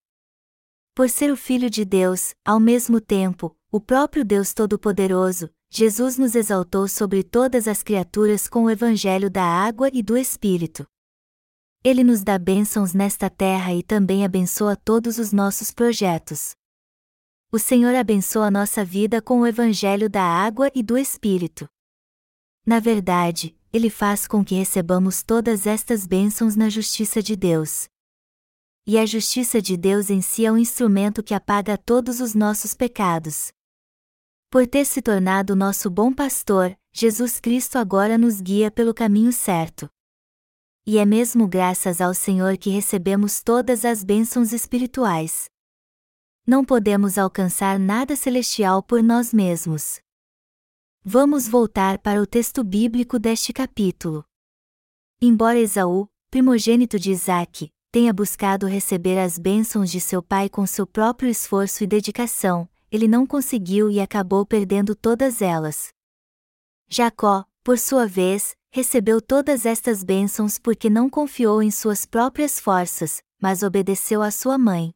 Por 0.96 1.08
ser 1.08 1.32
o 1.32 1.38
Filho 1.38 1.70
de 1.70 1.86
Deus, 1.86 2.34
ao 2.44 2.60
mesmo 2.60 3.00
tempo, 3.00 3.56
o 3.72 3.80
próprio 3.80 4.26
Deus 4.26 4.52
Todo-Poderoso, 4.52 5.48
Jesus 5.70 6.18
nos 6.18 6.34
exaltou 6.34 6.88
sobre 6.88 7.22
todas 7.22 7.68
as 7.68 7.84
criaturas 7.84 8.48
com 8.48 8.64
o 8.64 8.70
Evangelho 8.72 9.30
da 9.30 9.44
água 9.44 9.92
e 9.94 10.02
do 10.02 10.18
Espírito. 10.18 10.88
Ele 11.84 12.04
nos 12.04 12.24
dá 12.24 12.40
bênçãos 12.40 12.96
nesta 12.96 13.30
terra 13.30 13.76
e 13.76 13.84
também 13.84 14.26
abençoa 14.26 14.76
todos 14.76 15.20
os 15.20 15.32
nossos 15.32 15.70
projetos. 15.70 16.56
O 17.56 17.58
Senhor 17.58 17.96
abençoa 17.96 18.52
nossa 18.52 18.84
vida 18.84 19.22
com 19.22 19.40
o 19.40 19.48
Evangelho 19.48 20.10
da 20.10 20.22
água 20.22 20.70
e 20.76 20.84
do 20.84 20.98
Espírito. 20.98 21.70
Na 22.66 22.82
verdade, 22.82 23.58
Ele 23.72 23.90
faz 23.90 24.28
com 24.28 24.44
que 24.44 24.56
recebamos 24.56 25.24
todas 25.24 25.66
estas 25.66 26.06
bênçãos 26.06 26.58
na 26.58 26.68
justiça 26.68 27.24
de 27.24 27.34
Deus. 27.34 27.88
E 28.86 28.98
a 28.98 29.06
justiça 29.06 29.62
de 29.62 29.78
Deus 29.78 30.10
em 30.10 30.22
si 30.22 30.46
é 30.46 30.52
um 30.52 30.58
instrumento 30.58 31.24
que 31.24 31.34
apaga 31.34 31.78
todos 31.78 32.20
os 32.20 32.36
nossos 32.36 32.74
pecados. 32.74 33.54
Por 34.52 34.68
ter 34.68 34.84
se 34.84 35.02
tornado 35.02 35.56
nosso 35.56 35.90
bom 35.90 36.12
pastor, 36.12 36.78
Jesus 36.92 37.40
Cristo 37.40 37.78
agora 37.78 38.18
nos 38.18 38.42
guia 38.42 38.70
pelo 38.70 38.94
caminho 38.94 39.32
certo. 39.32 39.88
E 40.86 40.98
é 40.98 41.06
mesmo 41.06 41.48
graças 41.48 42.02
ao 42.02 42.14
Senhor 42.14 42.58
que 42.58 42.70
recebemos 42.70 43.42
todas 43.42 43.86
as 43.86 44.04
bênçãos 44.04 44.52
espirituais 44.52 45.50
não 46.46 46.64
podemos 46.64 47.18
alcançar 47.18 47.80
nada 47.80 48.16
celestial 48.16 48.84
por 48.84 49.02
nós 49.02 49.34
mesmos. 49.34 50.00
Vamos 51.04 51.48
voltar 51.48 51.98
para 52.00 52.22
o 52.22 52.26
texto 52.26 52.64
bíblico 52.64 53.18
deste 53.18 53.52
capítulo. 53.52 54.24
Embora 55.22 55.58
Esaú, 55.58 56.08
primogênito 56.30 57.00
de 57.00 57.12
Isaac, 57.12 57.72
tenha 57.92 58.14
buscado 58.14 58.68
receber 58.68 59.18
as 59.18 59.40
bênçãos 59.40 59.90
de 59.90 60.00
seu 60.00 60.22
pai 60.22 60.50
com 60.50 60.66
seu 60.68 60.86
próprio 60.86 61.30
esforço 61.30 61.84
e 61.84 61.88
dedicação, 61.88 62.70
ele 62.92 63.08
não 63.08 63.26
conseguiu 63.26 63.90
e 63.90 64.00
acabou 64.00 64.46
perdendo 64.46 64.96
todas 64.96 65.42
elas. 65.42 65.90
Jacó, 66.88 67.46
por 67.64 67.80
sua 67.80 68.06
vez, 68.06 68.56
recebeu 68.72 69.22
todas 69.22 69.66
estas 69.66 70.04
bênçãos 70.04 70.60
porque 70.60 70.90
não 70.90 71.10
confiou 71.10 71.64
em 71.64 71.72
suas 71.72 72.06
próprias 72.06 72.60
forças, 72.60 73.24
mas 73.42 73.64
obedeceu 73.64 74.22
à 74.22 74.30
sua 74.30 74.58
mãe. 74.58 74.92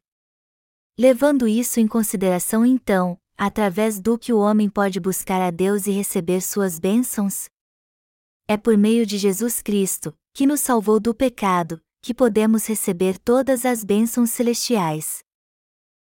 Levando 1.00 1.48
isso 1.48 1.80
em 1.80 1.88
consideração, 1.88 2.62
então, 2.66 3.18
através 3.34 3.98
do 3.98 4.18
que 4.18 4.34
o 4.34 4.38
homem 4.38 4.68
pode 4.68 5.00
buscar 5.00 5.40
a 5.40 5.50
Deus 5.50 5.86
e 5.86 5.90
receber 5.92 6.42
suas 6.42 6.78
bênçãos? 6.78 7.48
É 8.46 8.58
por 8.58 8.76
meio 8.76 9.06
de 9.06 9.16
Jesus 9.16 9.62
Cristo, 9.62 10.14
que 10.34 10.46
nos 10.46 10.60
salvou 10.60 11.00
do 11.00 11.14
pecado, 11.14 11.80
que 12.02 12.12
podemos 12.12 12.66
receber 12.66 13.18
todas 13.18 13.64
as 13.64 13.82
bênçãos 13.82 14.28
celestiais. 14.28 15.20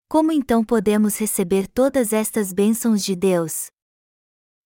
Como 0.09 0.33
então 0.33 0.65
podemos 0.65 1.17
receber 1.19 1.69
todas 1.69 2.13
estas 2.13 2.53
bênçãos 2.53 3.05
de 3.05 3.15
Deus? 3.15 3.69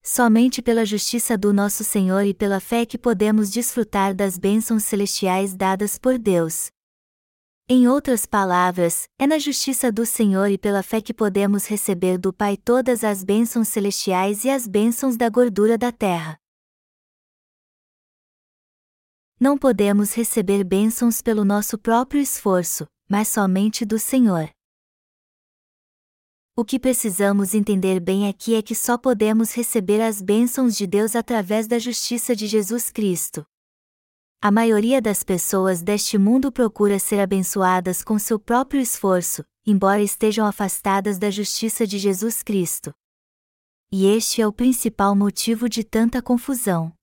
Somente 0.03 0.59
pela 0.59 0.87
justiça 0.87 1.37
do 1.37 1.53
nosso 1.53 1.83
Senhor 1.83 2.25
e 2.25 2.33
pela 2.33 2.59
fé 2.59 2.83
que 2.83 2.97
podemos 2.97 3.51
desfrutar 3.51 4.15
das 4.15 4.39
bênçãos 4.39 4.85
celestiais 4.85 5.55
dadas 5.55 5.99
por 5.99 6.17
Deus. 6.17 6.71
Em 7.67 7.87
outras 7.87 8.27
palavras, 8.27 9.09
é 9.17 9.25
na 9.25 9.39
justiça 9.39 9.91
do 9.91 10.05
Senhor 10.05 10.51
e 10.51 10.57
pela 10.57 10.83
fé 10.83 11.01
que 11.01 11.11
podemos 11.11 11.65
receber 11.65 12.19
do 12.19 12.31
Pai 12.31 12.55
todas 12.55 13.03
as 13.03 13.23
bênçãos 13.23 13.69
celestiais 13.69 14.45
e 14.45 14.51
as 14.51 14.67
bênçãos 14.67 15.17
da 15.17 15.27
gordura 15.29 15.75
da 15.75 15.91
terra. 15.91 16.39
Não 19.39 19.57
podemos 19.57 20.13
receber 20.13 20.63
bênçãos 20.63 21.23
pelo 21.23 21.43
nosso 21.43 21.75
próprio 21.75 22.21
esforço, 22.21 22.85
mas 23.09 23.29
somente 23.29 23.83
do 23.83 23.97
Senhor. 23.97 24.47
O 26.55 26.63
que 26.63 26.79
precisamos 26.79 27.55
entender 27.55 27.99
bem 27.99 28.29
aqui 28.29 28.53
é 28.53 28.61
que 28.61 28.75
só 28.75 28.95
podemos 28.95 29.55
receber 29.55 30.01
as 30.01 30.21
bênçãos 30.21 30.77
de 30.77 30.85
Deus 30.85 31.15
através 31.15 31.67
da 31.67 31.79
justiça 31.79 32.35
de 32.35 32.45
Jesus 32.45 32.91
Cristo. 32.91 33.43
A 34.45 34.51
maioria 34.51 35.01
das 35.01 35.23
pessoas 35.23 35.81
deste 35.81 36.19
mundo 36.19 36.51
procura 36.51 36.99
ser 36.99 37.19
abençoadas 37.19 38.03
com 38.03 38.19
seu 38.19 38.37
próprio 38.37 38.79
esforço, 38.79 39.43
embora 39.65 40.03
estejam 40.03 40.45
afastadas 40.45 41.17
da 41.17 41.31
justiça 41.31 41.87
de 41.87 41.97
Jesus 41.97 42.43
Cristo. 42.43 42.93
E 43.91 44.05
este 44.05 44.43
é 44.43 44.47
o 44.47 44.53
principal 44.53 45.15
motivo 45.15 45.67
de 45.67 45.83
tanta 45.83 46.21
confusão. 46.21 46.93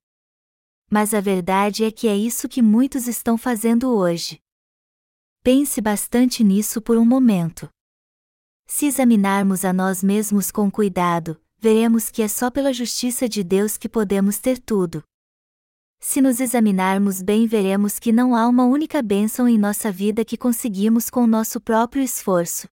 Mas 0.89 1.13
a 1.13 1.21
verdade 1.21 1.83
é 1.83 1.91
que 1.91 2.07
é 2.07 2.17
isso 2.17 2.49
que 2.49 2.63
muitos 2.63 3.09
estão 3.09 3.37
fazendo 3.37 3.93
hoje. 3.93 4.39
Pense 5.43 5.81
bastante 5.81 6.45
nisso 6.45 6.81
por 6.81 6.97
um 6.97 7.05
momento. 7.05 7.69
Se 8.69 8.87
examinarmos 8.87 9.65
a 9.65 9.73
nós 9.73 10.01
mesmos 10.01 10.53
com 10.53 10.71
cuidado, 10.71 11.43
veremos 11.59 12.09
que 12.09 12.23
é 12.23 12.29
só 12.29 12.53
pela 12.53 12.73
justiça 12.73 13.29
de 13.29 13.43
Deus 13.43 13.77
que 13.77 13.89
podemos 13.89 14.39
ter 14.39 14.61
tudo. 14.61 15.03
Se 16.05 16.21
nos 16.21 16.41
examinarmos 16.41 17.23
bem, 17.23 17.47
veremos 17.47 18.01
que 18.01 18.11
não 18.11 18.35
há 18.35 18.49
uma 18.49 18.65
única 18.65 19.01
bênção 19.01 19.49
em 19.49 19.57
nossa 19.57 19.91
vida 19.93 20.25
que 20.25 20.37
conseguimos 20.37 21.09
com 21.09 21.29
nosso 21.29 21.61
próprio 21.61 22.03
esforço. 22.03 22.67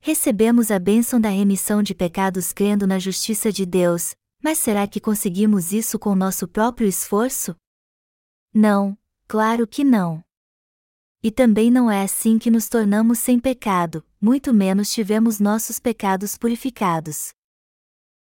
Recebemos 0.00 0.70
a 0.70 0.78
bênção 0.78 1.20
da 1.20 1.28
remissão 1.28 1.82
de 1.82 1.96
pecados 1.96 2.52
crendo 2.52 2.86
na 2.86 2.96
justiça 2.96 3.50
de 3.50 3.66
Deus, 3.66 4.14
mas 4.40 4.56
será 4.58 4.86
que 4.86 5.00
conseguimos 5.00 5.72
isso 5.72 5.98
com 5.98 6.14
nosso 6.14 6.46
próprio 6.46 6.86
esforço? 6.86 7.56
Não, 8.54 8.96
claro 9.26 9.66
que 9.66 9.82
não. 9.82 10.22
E 11.20 11.32
também 11.32 11.72
não 11.72 11.90
é 11.90 12.04
assim 12.04 12.38
que 12.38 12.52
nos 12.52 12.68
tornamos 12.68 13.18
sem 13.18 13.40
pecado, 13.40 14.06
muito 14.20 14.54
menos 14.54 14.92
tivemos 14.92 15.40
nossos 15.40 15.80
pecados 15.80 16.38
purificados. 16.38 17.32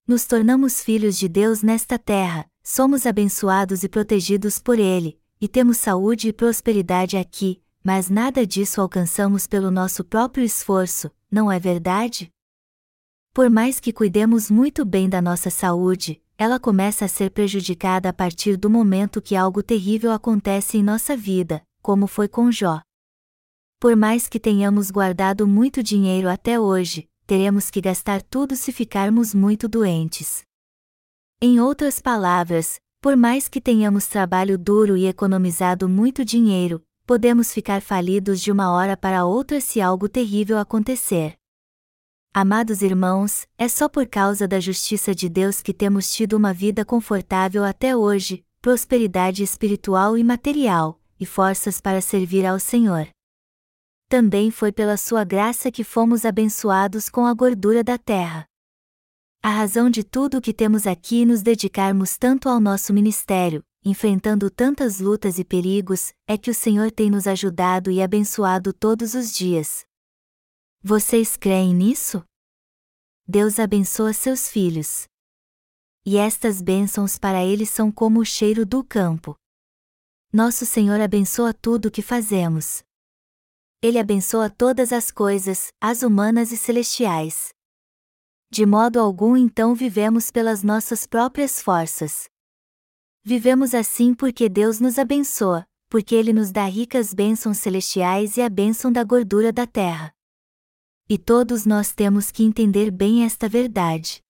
Nos 0.07 0.25
tornamos 0.25 0.81
filhos 0.81 1.19
de 1.19 1.29
Deus 1.29 1.63
nesta 1.63 1.99
terra, 1.99 2.49
somos 2.65 3.05
abençoados 3.05 3.85
e 3.85 3.89
protegidos 3.89 4.59
por 4.59 4.79
Ele, 4.79 5.21
e 5.39 5.47
temos 5.47 5.77
saúde 5.77 6.29
e 6.29 6.33
prosperidade 6.33 7.19
aqui, 7.19 7.63
mas 7.85 8.09
nada 8.09 8.47
disso 8.47 8.81
alcançamos 8.81 9.47
pelo 9.47 9.71
nosso 9.71 10.03
próprio 10.03 10.43
esforço, 10.43 11.11
não 11.31 11.53
é 11.53 11.61
verdade? 11.61 12.33
Por 13.35 13.51
mais 13.51 13.79
que 13.79 13.93
cuidemos 13.93 14.51
muito 14.51 14.83
bem 14.83 15.11
da 15.11 15.21
nossa 15.21 15.51
saúde, 15.51 16.23
ela 16.39 16.59
começa 16.59 17.05
a 17.05 17.09
ser 17.09 17.31
prejudicada 17.31 18.09
a 18.09 18.13
partir 18.13 18.57
do 18.57 18.71
momento 18.71 19.21
que 19.21 19.37
algo 19.37 19.63
terrível 19.63 20.11
acontece 20.11 20.79
em 20.79 20.83
nossa 20.83 21.15
vida, 21.15 21.63
como 21.83 22.07
foi 22.07 22.29
com 22.29 22.51
Jó. 22.51 22.81
Por 23.79 23.95
mais 23.95 24.27
que 24.27 24.41
tenhamos 24.41 24.91
guardado 24.91 25.47
muito 25.47 25.83
dinheiro 25.83 26.31
até 26.31 26.59
hoje, 26.59 27.07
teremos 27.27 27.71
que 27.71 27.83
gastar 27.83 28.23
tudo 28.23 28.57
se 28.57 28.73
ficarmos 28.73 29.35
muito 29.35 29.69
doentes. 29.69 30.43
Em 31.41 31.61
outras 31.61 32.01
palavras, 32.01 32.81
por 33.01 33.17
mais 33.17 33.49
que 33.49 33.61
tenhamos 33.61 34.07
trabalho 34.07 34.57
duro 34.57 34.97
e 34.97 35.07
economizado 35.07 35.89
muito 35.89 36.25
dinheiro, 36.25 36.83
podemos 37.07 37.53
ficar 37.53 37.83
falidos 37.83 38.41
de 38.41 38.51
uma 38.51 38.73
hora 38.73 38.97
para 38.97 39.27
outra 39.27 39.61
se 39.61 39.81
algo 39.81 40.09
terrível 40.09 40.59
acontecer. 40.59 41.35
Amados 42.33 42.83
irmãos, 42.83 43.47
é 43.59 43.69
só 43.69 43.89
por 43.89 44.07
causa 44.07 44.49
da 44.49 44.59
justiça 44.59 45.15
de 45.15 45.29
Deus 45.29 45.61
que 45.61 45.73
temos 45.73 46.13
tido 46.13 46.33
uma 46.33 46.53
vida 46.53 46.85
confortável 46.85 47.63
até 47.63 47.97
hoje, 47.97 48.45
prosperidade 48.61 49.43
espiritual 49.43 50.17
e 50.17 50.25
material, 50.25 50.99
e 51.21 51.27
forças 51.27 51.81
para 51.81 52.01
servir 52.01 52.45
ao 52.47 52.59
Senhor. 52.59 53.07
Também 54.09 54.51
foi 54.51 54.73
pela 54.73 54.97
sua 54.97 55.25
graça 55.25 55.71
que 55.71 55.85
fomos 55.85 56.25
abençoados 56.25 57.09
com 57.09 57.27
a 57.27 57.35
gordura 57.35 57.85
da 57.85 57.99
terra. 57.99 58.47
A 59.45 59.51
razão 59.51 59.91
de 59.91 60.03
tudo 60.03 60.39
o 60.39 60.41
que 60.41 60.55
temos 60.55 60.87
aqui 60.87 61.21
é 61.21 61.27
nos 61.27 61.43
dedicarmos 61.43 62.17
tanto 62.17 62.49
ao 62.49 62.59
nosso 62.59 62.95
ministério, 62.95 63.63
enfrentando 63.85 64.49
tantas 64.49 65.01
lutas 65.01 65.39
e 65.39 65.45
perigos, 65.45 66.15
é 66.27 66.39
que 66.39 66.51
o 66.51 66.55
Senhor 66.55 66.91
tem 66.91 67.11
nos 67.11 67.27
ajudado 67.27 67.91
e 67.91 68.01
abençoado 68.01 68.73
todos 68.73 69.13
os 69.13 69.31
dias. 69.31 69.85
Vocês 70.83 71.37
creem 71.37 71.75
nisso? 71.75 72.25
Deus 73.29 73.59
abençoa 73.59 74.15
seus 74.15 74.49
filhos. 74.49 75.07
E 76.07 76.17
estas 76.17 76.63
bênçãos 76.63 77.19
para 77.19 77.45
eles 77.45 77.69
são 77.69 77.93
como 77.93 78.21
o 78.21 78.25
cheiro 78.25 78.65
do 78.65 78.83
campo. 78.83 79.37
Nosso 80.33 80.65
Senhor 80.65 80.99
abençoa 81.03 81.53
tudo 81.53 81.89
o 81.89 81.91
que 81.91 82.01
fazemos. 82.01 82.83
Ele 83.83 83.99
abençoa 83.99 84.49
todas 84.49 84.91
as 84.91 85.11
coisas, 85.11 85.69
as 85.83 86.03
humanas 86.03 86.51
e 86.51 86.57
celestiais 86.57 87.54
de 88.55 88.65
modo 88.65 89.01
algum 89.01 89.37
então 89.37 89.75
vivemos 89.75 90.31
pelas 90.31 90.63
nossas 90.63 91.09
próprias 91.09 91.61
forças. 91.61 92.29
Vivemos 93.25 93.75
assim 93.75 94.15
porque 94.15 94.49
Deus 94.49 94.79
nos 94.79 94.97
abençoa, 94.97 95.67
porque 95.89 96.15
Ele 96.15 96.33
nos 96.33 96.53
dá 96.53 96.65
ricas 96.67 97.13
bênçãos 97.13 97.59
celestiais 97.59 98.37
e 98.37 98.43
a 98.43 98.49
bênção 98.49 98.93
da 98.93 99.03
gordura 99.03 99.53
da 99.53 99.67
terra. 99.67 100.15
E 101.09 101.19
todos 101.19 101.67
nós 101.67 101.93
temos 101.93 102.31
que 102.31 102.45
entender 102.45 102.93
bem 102.93 103.25
esta 103.25 103.49
verdade. 103.49 104.23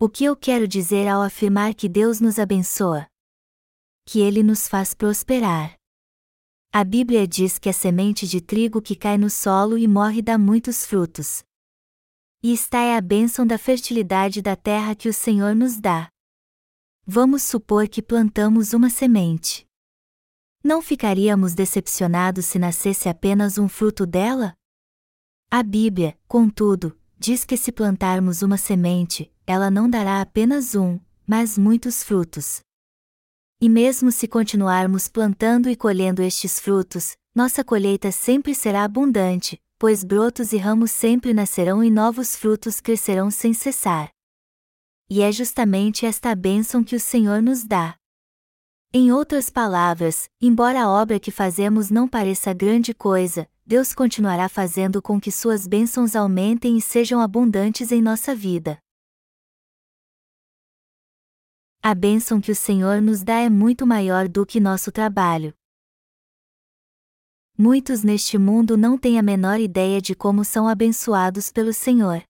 O 0.00 0.08
que 0.08 0.24
eu 0.24 0.34
quero 0.34 0.66
dizer 0.66 1.06
ao 1.06 1.20
afirmar 1.20 1.74
que 1.74 1.86
Deus 1.86 2.22
nos 2.22 2.38
abençoa? 2.38 3.06
Que 4.06 4.20
Ele 4.20 4.42
nos 4.42 4.66
faz 4.66 4.94
prosperar. 4.94 5.76
A 6.72 6.82
Bíblia 6.82 7.28
diz 7.28 7.58
que 7.58 7.68
a 7.68 7.74
semente 7.74 8.26
de 8.26 8.40
trigo 8.40 8.80
que 8.80 8.96
cai 8.96 9.18
no 9.18 9.28
solo 9.28 9.76
e 9.76 9.86
morre 9.86 10.22
dá 10.22 10.38
muitos 10.38 10.86
frutos. 10.86 11.46
E 12.40 12.52
está 12.52 12.78
é 12.78 12.96
a 12.96 13.00
bênção 13.00 13.44
da 13.44 13.58
fertilidade 13.58 14.40
da 14.40 14.54
terra 14.54 14.94
que 14.94 15.08
o 15.08 15.12
Senhor 15.12 15.56
nos 15.56 15.80
dá. 15.80 16.08
Vamos 17.04 17.42
supor 17.42 17.88
que 17.88 18.00
plantamos 18.00 18.72
uma 18.72 18.88
semente. 18.88 19.66
Não 20.62 20.80
ficaríamos 20.80 21.52
decepcionados 21.52 22.46
se 22.46 22.56
nascesse 22.56 23.08
apenas 23.08 23.58
um 23.58 23.68
fruto 23.68 24.06
dela? 24.06 24.54
A 25.50 25.64
Bíblia, 25.64 26.16
contudo, 26.28 26.96
diz 27.18 27.44
que 27.44 27.56
se 27.56 27.72
plantarmos 27.72 28.40
uma 28.40 28.56
semente, 28.56 29.32
ela 29.44 29.68
não 29.68 29.90
dará 29.90 30.20
apenas 30.20 30.76
um, 30.76 31.00
mas 31.26 31.58
muitos 31.58 32.04
frutos. 32.04 32.60
E 33.60 33.68
mesmo 33.68 34.12
se 34.12 34.28
continuarmos 34.28 35.08
plantando 35.08 35.68
e 35.68 35.74
colhendo 35.74 36.22
estes 36.22 36.60
frutos, 36.60 37.16
nossa 37.34 37.64
colheita 37.64 38.12
sempre 38.12 38.54
será 38.54 38.84
abundante, 38.84 39.60
pois 39.78 40.02
brotos 40.02 40.52
e 40.52 40.56
ramos 40.56 40.90
sempre 40.90 41.32
nascerão 41.32 41.84
e 41.84 41.90
novos 41.90 42.34
frutos 42.34 42.80
crescerão 42.80 43.30
sem 43.30 43.54
cessar. 43.54 44.10
E 45.08 45.22
é 45.22 45.30
justamente 45.30 46.04
esta 46.04 46.34
bênção 46.34 46.82
que 46.82 46.96
o 46.96 47.00
Senhor 47.00 47.40
nos 47.40 47.64
dá. 47.64 47.96
Em 48.92 49.12
outras 49.12 49.48
palavras, 49.48 50.28
embora 50.40 50.82
a 50.82 50.90
obra 50.90 51.20
que 51.20 51.30
fazemos 51.30 51.90
não 51.90 52.08
pareça 52.08 52.52
grande 52.52 52.92
coisa, 52.92 53.48
Deus 53.64 53.92
continuará 53.92 54.48
fazendo 54.48 55.00
com 55.00 55.20
que 55.20 55.30
suas 55.30 55.66
bênçãos 55.66 56.16
aumentem 56.16 56.76
e 56.76 56.80
sejam 56.80 57.20
abundantes 57.20 57.92
em 57.92 58.00
nossa 58.00 58.34
vida. 58.34 58.78
A 61.82 61.94
bênção 61.94 62.40
que 62.40 62.50
o 62.50 62.56
Senhor 62.56 63.00
nos 63.00 63.22
dá 63.22 63.40
é 63.40 63.48
muito 63.48 63.86
maior 63.86 64.26
do 64.26 64.44
que 64.44 64.58
nosso 64.58 64.90
trabalho. 64.90 65.57
Muitos 67.60 68.04
neste 68.04 68.38
mundo 68.38 68.76
não 68.76 68.96
têm 68.96 69.18
a 69.18 69.22
menor 69.22 69.58
ideia 69.58 70.00
de 70.00 70.14
como 70.14 70.44
são 70.44 70.68
abençoados 70.68 71.50
pelo 71.50 71.72
Senhor. 71.74 72.22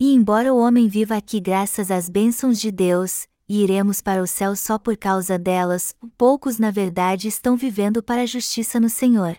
E 0.00 0.12
embora 0.12 0.52
o 0.52 0.58
homem 0.58 0.88
viva 0.88 1.16
aqui 1.16 1.38
graças 1.38 1.88
às 1.88 2.08
bênçãos 2.08 2.58
de 2.58 2.72
Deus, 2.72 3.28
e 3.48 3.62
iremos 3.62 4.00
para 4.00 4.20
o 4.20 4.26
céu 4.26 4.56
só 4.56 4.76
por 4.76 4.96
causa 4.96 5.38
delas, 5.38 5.94
poucos 6.18 6.58
na 6.58 6.72
verdade 6.72 7.28
estão 7.28 7.56
vivendo 7.56 8.02
para 8.02 8.22
a 8.22 8.26
justiça 8.26 8.80
no 8.80 8.90
Senhor. 8.90 9.38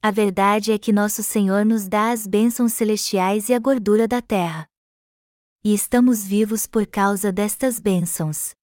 A 0.00 0.12
verdade 0.12 0.70
é 0.70 0.78
que 0.78 0.92
nosso 0.92 1.24
Senhor 1.24 1.64
nos 1.64 1.88
dá 1.88 2.12
as 2.12 2.24
bênçãos 2.24 2.74
celestiais 2.74 3.48
e 3.48 3.52
a 3.52 3.58
gordura 3.58 4.06
da 4.06 4.22
terra. 4.22 4.68
E 5.64 5.74
estamos 5.74 6.22
vivos 6.22 6.68
por 6.68 6.86
causa 6.86 7.32
destas 7.32 7.80
bênçãos. 7.80 8.54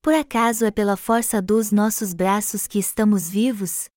Por 0.00 0.14
acaso 0.14 0.64
é 0.64 0.70
pela 0.70 0.96
força 0.96 1.42
dos 1.42 1.70
nossos 1.70 2.14
braços 2.14 2.66
que 2.66 2.78
estamos 2.78 3.28
vivos? 3.28 3.90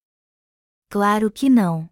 Claro 0.91 1.31
que 1.31 1.49
não. 1.49 1.89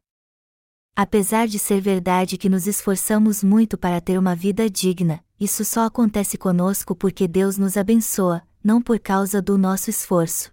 Apesar 0.94 1.48
de 1.48 1.58
ser 1.58 1.80
verdade 1.80 2.38
que 2.38 2.50
nos 2.50 2.68
esforçamos 2.68 3.42
muito 3.42 3.78
para 3.78 4.02
ter 4.02 4.20
uma 4.20 4.36
vida 4.36 4.70
digna, 4.70 5.24
isso 5.40 5.64
só 5.64 5.86
acontece 5.86 6.38
conosco 6.38 6.94
porque 6.94 7.26
Deus 7.26 7.58
nos 7.58 7.78
abençoa, 7.78 8.46
não 8.62 8.82
por 8.82 9.00
causa 9.00 9.42
do 9.42 9.58
nosso 9.58 9.90
esforço. 9.90 10.52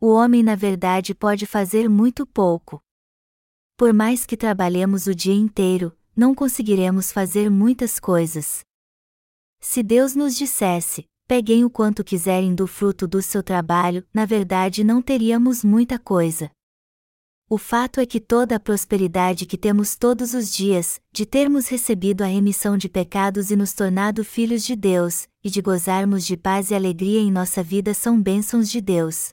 O 0.00 0.08
homem, 0.12 0.42
na 0.42 0.56
verdade, 0.56 1.14
pode 1.14 1.46
fazer 1.46 1.88
muito 1.88 2.26
pouco. 2.26 2.82
Por 3.76 3.92
mais 3.92 4.26
que 4.26 4.36
trabalhemos 4.36 5.06
o 5.06 5.14
dia 5.14 5.32
inteiro, 5.32 5.96
não 6.16 6.34
conseguiremos 6.34 7.12
fazer 7.12 7.48
muitas 7.48 8.00
coisas. 8.00 8.62
Se 9.60 9.84
Deus 9.84 10.16
nos 10.16 10.36
dissesse, 10.36 11.04
peguem 11.28 11.64
o 11.64 11.70
quanto 11.70 12.02
quiserem 12.02 12.56
do 12.56 12.66
fruto 12.66 13.06
do 13.06 13.22
seu 13.22 13.40
trabalho, 13.40 14.04
na 14.12 14.26
verdade 14.26 14.82
não 14.82 15.00
teríamos 15.00 15.62
muita 15.62 15.96
coisa. 15.96 16.50
O 17.48 17.58
fato 17.58 18.00
é 18.00 18.06
que 18.06 18.18
toda 18.18 18.56
a 18.56 18.60
prosperidade 18.60 19.46
que 19.46 19.56
temos 19.56 19.94
todos 19.94 20.34
os 20.34 20.52
dias, 20.52 21.00
de 21.12 21.24
termos 21.24 21.68
recebido 21.68 22.22
a 22.22 22.26
remissão 22.26 22.76
de 22.76 22.88
pecados 22.88 23.52
e 23.52 23.56
nos 23.56 23.72
tornado 23.72 24.24
filhos 24.24 24.64
de 24.64 24.74
Deus, 24.74 25.28
e 25.44 25.48
de 25.48 25.62
gozarmos 25.62 26.26
de 26.26 26.36
paz 26.36 26.72
e 26.72 26.74
alegria 26.74 27.20
em 27.20 27.30
nossa 27.30 27.62
vida 27.62 27.94
são 27.94 28.20
bênçãos 28.20 28.68
de 28.68 28.80
Deus. 28.80 29.28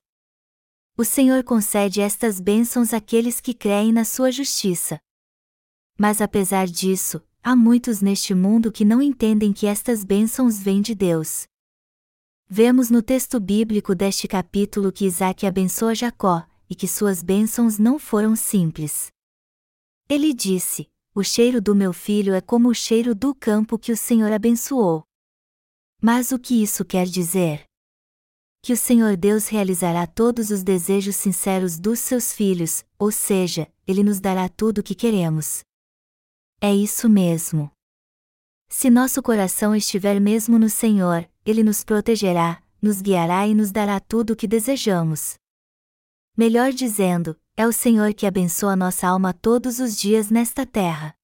O 0.96 1.04
Senhor 1.04 1.44
concede 1.44 2.02
estas 2.02 2.40
bênçãos 2.40 2.94
àqueles 2.94 3.42
que 3.42 3.52
creem 3.52 3.92
na 3.92 4.06
sua 4.06 4.32
justiça. 4.32 5.00
Mas 5.98 6.22
apesar 6.22 6.68
disso, 6.68 7.20
há 7.42 7.56
muitos 7.56 8.00
neste 8.00 8.36
mundo 8.36 8.72
que 8.72 8.86
não 8.86 9.02
entendem 9.02 9.52
que 9.52 9.66
estas 9.66 10.04
bênçãos 10.04 10.60
vêm 10.60 10.84
de 10.84 10.94
Deus. 10.94 11.48
Vemos 12.48 12.92
no 12.92 13.02
texto 13.02 13.40
bíblico 13.40 13.96
deste 13.96 14.28
capítulo 14.28 14.92
que 14.92 15.08
Isaac 15.08 15.48
abençoa 15.48 15.96
Jacó, 15.96 16.46
e 16.70 16.76
que 16.76 16.88
suas 16.88 17.22
bênçãos 17.22 17.78
não 17.78 18.00
foram 18.00 18.36
simples. 18.36 19.12
Ele 20.10 20.34
disse: 20.34 20.90
O 21.14 21.24
cheiro 21.24 21.62
do 21.62 21.76
meu 21.76 21.94
filho 21.94 22.34
é 22.34 22.42
como 22.42 22.70
o 22.70 22.74
cheiro 22.74 23.16
do 23.16 23.34
campo 23.34 23.78
que 23.78 23.92
o 23.92 23.98
Senhor 23.98 24.32
abençoou. 24.32 25.04
Mas 26.02 26.32
o 26.32 26.40
que 26.40 26.62
isso 26.62 26.84
quer 26.84 27.06
dizer? 27.06 27.64
Que 28.62 28.74
o 28.74 28.78
Senhor 28.78 29.18
Deus 29.18 29.48
realizará 29.48 30.08
todos 30.08 30.50
os 30.50 30.64
desejos 30.64 31.16
sinceros 31.16 31.80
dos 31.80 32.00
seus 32.00 32.34
filhos, 32.34 32.84
ou 32.98 33.12
seja, 33.12 33.72
Ele 33.86 34.04
nos 34.04 34.20
dará 34.20 34.48
tudo 34.48 34.80
o 34.80 34.84
que 34.84 34.96
queremos. 34.96 35.64
É 36.62 36.74
isso 36.74 37.10
mesmo. 37.10 37.70
Se 38.70 38.90
nosso 38.90 39.22
coração 39.22 39.76
estiver 39.76 40.20
mesmo 40.20 40.58
no 40.58 40.70
Senhor, 40.70 41.30
Ele 41.46 41.64
nos 41.64 41.84
protegerá, 41.84 42.64
nos 42.82 43.02
guiará 43.02 43.48
e 43.48 43.54
nos 43.54 43.72
dará 43.72 44.00
tudo 44.00 44.32
o 44.32 44.36
que 44.36 44.48
desejamos. 44.48 45.36
Melhor 46.36 46.72
dizendo, 46.72 47.40
é 47.56 47.68
o 47.68 47.72
Senhor 47.72 48.12
que 48.16 48.26
abençoa 48.26 48.76
nossa 48.76 49.08
alma 49.08 49.34
todos 49.34 49.78
os 49.80 49.96
dias 49.96 50.32
nesta 50.32 50.66
terra. 50.66 51.16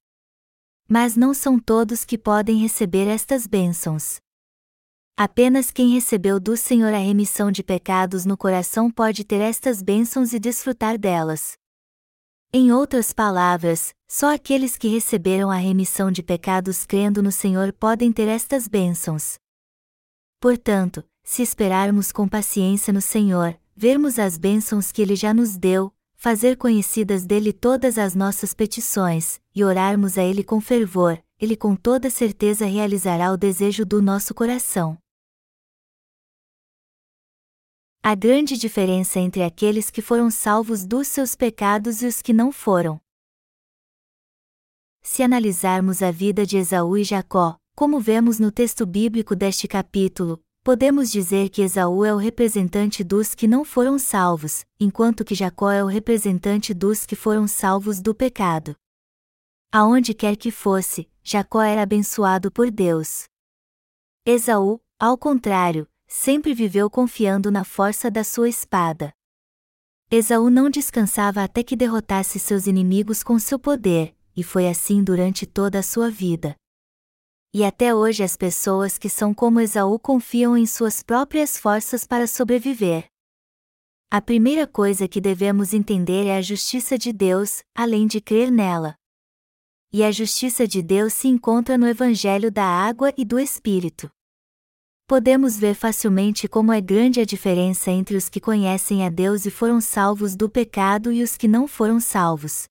Mas 0.88 1.16
não 1.16 1.34
são 1.34 1.58
todos 1.58 2.04
que 2.04 2.16
podem 2.16 2.58
receber 2.58 3.08
estas 3.08 3.44
bênçãos. 3.44 4.20
Apenas 5.16 5.72
quem 5.72 5.92
recebeu 5.92 6.38
do 6.38 6.56
Senhor 6.56 6.94
a 6.94 6.98
remissão 6.98 7.50
de 7.50 7.62
pecados 7.64 8.24
no 8.24 8.36
coração 8.36 8.88
pode 8.88 9.24
ter 9.24 9.40
estas 9.40 9.82
bênçãos 9.82 10.32
e 10.32 10.38
desfrutar 10.38 10.96
delas. 10.96 11.58
Em 12.52 12.72
outras 12.72 13.12
palavras, 13.12 13.92
só 14.08 14.32
aqueles 14.32 14.78
que 14.78 14.86
receberam 14.86 15.50
a 15.50 15.56
remissão 15.56 16.12
de 16.12 16.22
pecados 16.22 16.86
crendo 16.86 17.20
no 17.20 17.32
Senhor 17.32 17.72
podem 17.72 18.12
ter 18.12 18.28
estas 18.28 18.68
bênçãos. 18.68 19.38
Portanto, 20.40 21.04
se 21.22 21.42
esperarmos 21.42 22.12
com 22.12 22.28
paciência 22.28 22.92
no 22.92 23.02
Senhor, 23.02 23.59
vermos 23.80 24.18
as 24.18 24.36
bênçãos 24.36 24.92
que 24.92 25.00
Ele 25.00 25.16
já 25.16 25.32
nos 25.32 25.56
deu, 25.56 25.90
fazer 26.14 26.58
conhecidas 26.58 27.24
dele 27.24 27.50
todas 27.50 27.96
as 27.96 28.14
nossas 28.14 28.52
petições, 28.52 29.40
e 29.54 29.64
orarmos 29.64 30.18
a 30.18 30.22
Ele 30.22 30.44
com 30.44 30.60
fervor, 30.60 31.18
Ele 31.38 31.56
com 31.56 31.74
toda 31.74 32.10
certeza 32.10 32.66
realizará 32.66 33.32
o 33.32 33.38
desejo 33.38 33.86
do 33.86 34.02
nosso 34.02 34.34
coração. 34.34 34.98
A 38.02 38.14
grande 38.14 38.58
diferença 38.58 39.18
entre 39.18 39.42
aqueles 39.42 39.88
que 39.88 40.02
foram 40.02 40.30
salvos 40.30 40.84
dos 40.84 41.08
seus 41.08 41.34
pecados 41.34 42.02
e 42.02 42.06
os 42.06 42.20
que 42.20 42.34
não 42.34 42.52
foram. 42.52 43.00
Se 45.00 45.22
analisarmos 45.22 46.02
a 46.02 46.10
vida 46.10 46.44
de 46.44 46.58
Esaú 46.58 46.98
e 46.98 47.02
Jacó, 47.02 47.56
como 47.74 47.98
vemos 47.98 48.38
no 48.38 48.52
texto 48.52 48.84
bíblico 48.84 49.34
deste 49.34 49.66
capítulo, 49.66 50.38
podemos 50.62 51.10
dizer 51.10 51.48
que 51.48 51.62
Esaú 51.62 52.04
é 52.04 52.12
o 52.12 52.18
representante 52.18 53.02
dos 53.02 53.34
que 53.34 53.48
não 53.48 53.64
foram 53.64 53.98
salvos, 53.98 54.64
enquanto 54.78 55.24
que 55.24 55.34
Jacó 55.34 55.70
é 55.70 55.82
o 55.82 55.86
representante 55.86 56.74
dos 56.74 57.06
que 57.06 57.16
foram 57.16 57.48
salvos 57.48 58.00
do 58.00 58.14
pecado. 58.14 58.76
Aonde 59.72 60.12
quer 60.12 60.36
que 60.36 60.50
fosse, 60.50 61.08
Jacó 61.22 61.62
era 61.62 61.82
abençoado 61.82 62.50
por 62.50 62.70
Deus. 62.70 63.24
Esaú, 64.26 64.80
ao 64.98 65.16
contrário, 65.16 65.88
sempre 66.06 66.52
viveu 66.52 66.90
confiando 66.90 67.50
na 67.50 67.64
força 67.64 68.10
da 68.10 68.24
sua 68.24 68.48
espada. 68.48 69.12
Esaú 70.10 70.50
não 70.50 70.68
descansava 70.68 71.42
até 71.42 71.62
que 71.62 71.76
derrotasse 71.76 72.38
seus 72.38 72.66
inimigos 72.66 73.22
com 73.22 73.38
seu 73.38 73.58
poder, 73.58 74.14
e 74.36 74.42
foi 74.42 74.68
assim 74.68 75.04
durante 75.04 75.46
toda 75.46 75.78
a 75.78 75.82
sua 75.82 76.10
vida. 76.10 76.56
E 77.52 77.64
até 77.64 77.92
hoje 77.92 78.22
as 78.22 78.36
pessoas 78.36 78.96
que 78.96 79.08
são 79.08 79.34
como 79.34 79.60
Esaú 79.60 79.98
confiam 79.98 80.56
em 80.56 80.66
suas 80.66 81.02
próprias 81.02 81.58
forças 81.58 82.04
para 82.04 82.28
sobreviver. 82.28 83.06
A 84.08 84.20
primeira 84.22 84.68
coisa 84.68 85.08
que 85.08 85.20
devemos 85.20 85.74
entender 85.74 86.26
é 86.26 86.36
a 86.36 86.42
justiça 86.42 86.96
de 86.96 87.12
Deus, 87.12 87.64
além 87.74 88.06
de 88.06 88.20
crer 88.20 88.52
nela. 88.52 88.94
E 89.92 90.04
a 90.04 90.12
justiça 90.12 90.66
de 90.66 90.80
Deus 90.80 91.12
se 91.12 91.26
encontra 91.26 91.76
no 91.76 91.88
Evangelho 91.88 92.52
da 92.52 92.64
Água 92.64 93.12
e 93.16 93.24
do 93.24 93.36
Espírito. 93.38 94.08
Podemos 95.08 95.58
ver 95.58 95.74
facilmente 95.74 96.46
como 96.46 96.72
é 96.72 96.80
grande 96.80 97.20
a 97.20 97.24
diferença 97.24 97.90
entre 97.90 98.16
os 98.16 98.28
que 98.28 98.40
conhecem 98.40 99.04
a 99.04 99.10
Deus 99.10 99.44
e 99.44 99.50
foram 99.50 99.80
salvos 99.80 100.36
do 100.36 100.48
pecado 100.48 101.10
e 101.10 101.20
os 101.20 101.36
que 101.36 101.48
não 101.48 101.66
foram 101.66 101.98
salvos. 101.98 102.68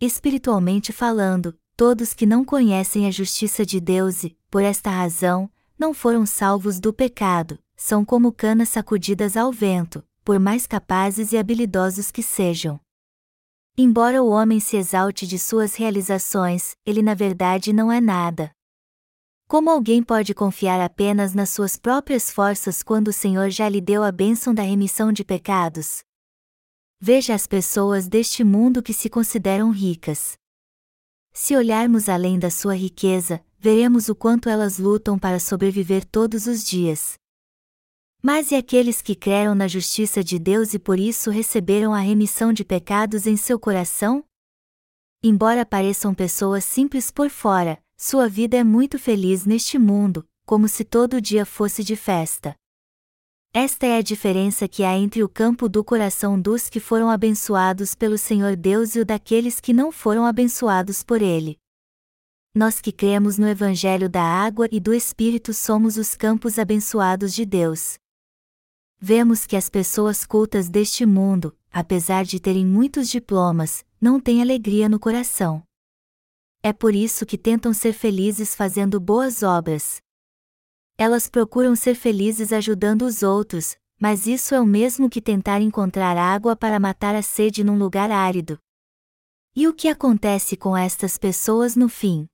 Espiritualmente 0.00 0.90
falando, 0.90 1.54
todos 1.76 2.14
que 2.14 2.26
não 2.26 2.44
conhecem 2.44 3.06
a 3.06 3.10
justiça 3.10 3.64
de 3.66 3.80
Deus 3.80 4.24
e, 4.24 4.36
por 4.50 4.62
esta 4.62 4.90
razão, 4.90 5.50
não 5.78 5.92
foram 5.92 6.24
salvos 6.24 6.78
do 6.78 6.92
pecado, 6.92 7.58
são 7.76 8.04
como 8.04 8.32
canas 8.32 8.68
sacudidas 8.68 9.36
ao 9.36 9.52
vento, 9.52 10.04
por 10.24 10.38
mais 10.38 10.66
capazes 10.66 11.32
e 11.32 11.36
habilidosos 11.36 12.10
que 12.10 12.22
sejam. 12.22 12.80
Embora 13.76 14.22
o 14.22 14.28
homem 14.28 14.60
se 14.60 14.76
exalte 14.76 15.26
de 15.26 15.38
suas 15.38 15.74
realizações, 15.74 16.76
ele 16.86 17.02
na 17.02 17.12
verdade 17.14 17.72
não 17.72 17.90
é 17.90 18.00
nada. 18.00 18.52
Como 19.48 19.68
alguém 19.68 20.02
pode 20.02 20.32
confiar 20.32 20.80
apenas 20.80 21.34
nas 21.34 21.50
suas 21.50 21.76
próprias 21.76 22.30
forças 22.30 22.82
quando 22.82 23.08
o 23.08 23.12
Senhor 23.12 23.50
já 23.50 23.68
lhe 23.68 23.80
deu 23.80 24.02
a 24.04 24.12
bênção 24.12 24.54
da 24.54 24.62
remissão 24.62 25.12
de 25.12 25.24
pecados? 25.24 26.02
Veja 27.00 27.34
as 27.34 27.46
pessoas 27.46 28.08
deste 28.08 28.42
mundo 28.44 28.82
que 28.82 28.94
se 28.94 29.10
consideram 29.10 29.70
ricas. 29.70 30.38
Se 31.36 31.56
olharmos 31.56 32.08
além 32.08 32.38
da 32.38 32.48
sua 32.48 32.76
riqueza, 32.76 33.44
veremos 33.58 34.08
o 34.08 34.14
quanto 34.14 34.48
elas 34.48 34.78
lutam 34.78 35.18
para 35.18 35.40
sobreviver 35.40 36.04
todos 36.04 36.46
os 36.46 36.64
dias. 36.64 37.14
Mas 38.22 38.52
e 38.52 38.54
aqueles 38.54 39.02
que 39.02 39.16
creram 39.16 39.52
na 39.52 39.66
justiça 39.66 40.22
de 40.22 40.38
Deus 40.38 40.74
e 40.74 40.78
por 40.78 40.98
isso 40.98 41.30
receberam 41.30 41.92
a 41.92 41.98
remissão 41.98 42.52
de 42.52 42.64
pecados 42.64 43.26
em 43.26 43.36
seu 43.36 43.58
coração? 43.58 44.24
Embora 45.22 45.66
pareçam 45.66 46.14
pessoas 46.14 46.64
simples 46.64 47.10
por 47.10 47.28
fora, 47.28 47.82
sua 47.98 48.28
vida 48.28 48.56
é 48.56 48.62
muito 48.62 48.96
feliz 48.96 49.44
neste 49.44 49.76
mundo, 49.76 50.24
como 50.46 50.68
se 50.68 50.84
todo 50.84 51.20
dia 51.20 51.44
fosse 51.44 51.82
de 51.82 51.96
festa. 51.96 52.54
Esta 53.54 53.86
é 53.86 53.96
a 53.96 54.02
diferença 54.02 54.66
que 54.68 54.82
há 54.82 54.98
entre 54.98 55.22
o 55.22 55.28
campo 55.28 55.68
do 55.68 55.84
coração 55.84 56.38
dos 56.38 56.68
que 56.68 56.80
foram 56.80 57.08
abençoados 57.08 57.94
pelo 57.94 58.18
Senhor 58.18 58.56
Deus 58.56 58.96
e 58.96 59.00
o 59.00 59.04
daqueles 59.04 59.60
que 59.60 59.72
não 59.72 59.92
foram 59.92 60.26
abençoados 60.26 61.02
por 61.02 61.22
Ele. 61.22 61.56
Nós 62.52 62.80
que 62.80 62.92
cremos 62.92 63.38
no 63.38 63.48
Evangelho 63.48 64.08
da 64.08 64.22
Água 64.22 64.68
e 64.70 64.80
do 64.80 64.92
Espírito 64.92 65.54
somos 65.54 65.96
os 65.96 66.16
campos 66.16 66.58
abençoados 66.58 67.32
de 67.32 67.46
Deus 67.46 67.96
vemos 69.04 69.44
que 69.44 69.54
as 69.54 69.68
pessoas 69.68 70.24
cultas 70.24 70.70
deste 70.70 71.04
mundo, 71.04 71.54
apesar 71.70 72.24
de 72.24 72.40
terem 72.40 72.64
muitos 72.64 73.10
diplomas, 73.10 73.84
não 74.00 74.18
têm 74.18 74.40
alegria 74.40 74.88
no 74.88 74.98
coração. 74.98 75.62
É 76.62 76.72
por 76.72 76.94
isso 76.94 77.26
que 77.26 77.36
tentam 77.36 77.74
ser 77.74 77.92
felizes 77.92 78.54
fazendo 78.54 78.98
boas 78.98 79.42
obras. 79.42 80.00
Elas 80.96 81.28
procuram 81.28 81.74
ser 81.74 81.96
felizes 81.96 82.52
ajudando 82.52 83.02
os 83.02 83.22
outros, 83.22 83.76
mas 83.98 84.26
isso 84.26 84.54
é 84.54 84.60
o 84.60 84.66
mesmo 84.66 85.10
que 85.10 85.20
tentar 85.20 85.60
encontrar 85.60 86.16
água 86.16 86.54
para 86.54 86.78
matar 86.78 87.16
a 87.16 87.22
sede 87.22 87.64
num 87.64 87.76
lugar 87.76 88.12
árido. 88.12 88.58
E 89.56 89.66
o 89.66 89.74
que 89.74 89.88
acontece 89.88 90.56
com 90.56 90.76
estas 90.76 91.18
pessoas 91.18 91.74
no 91.74 91.88
fim? 91.88 92.26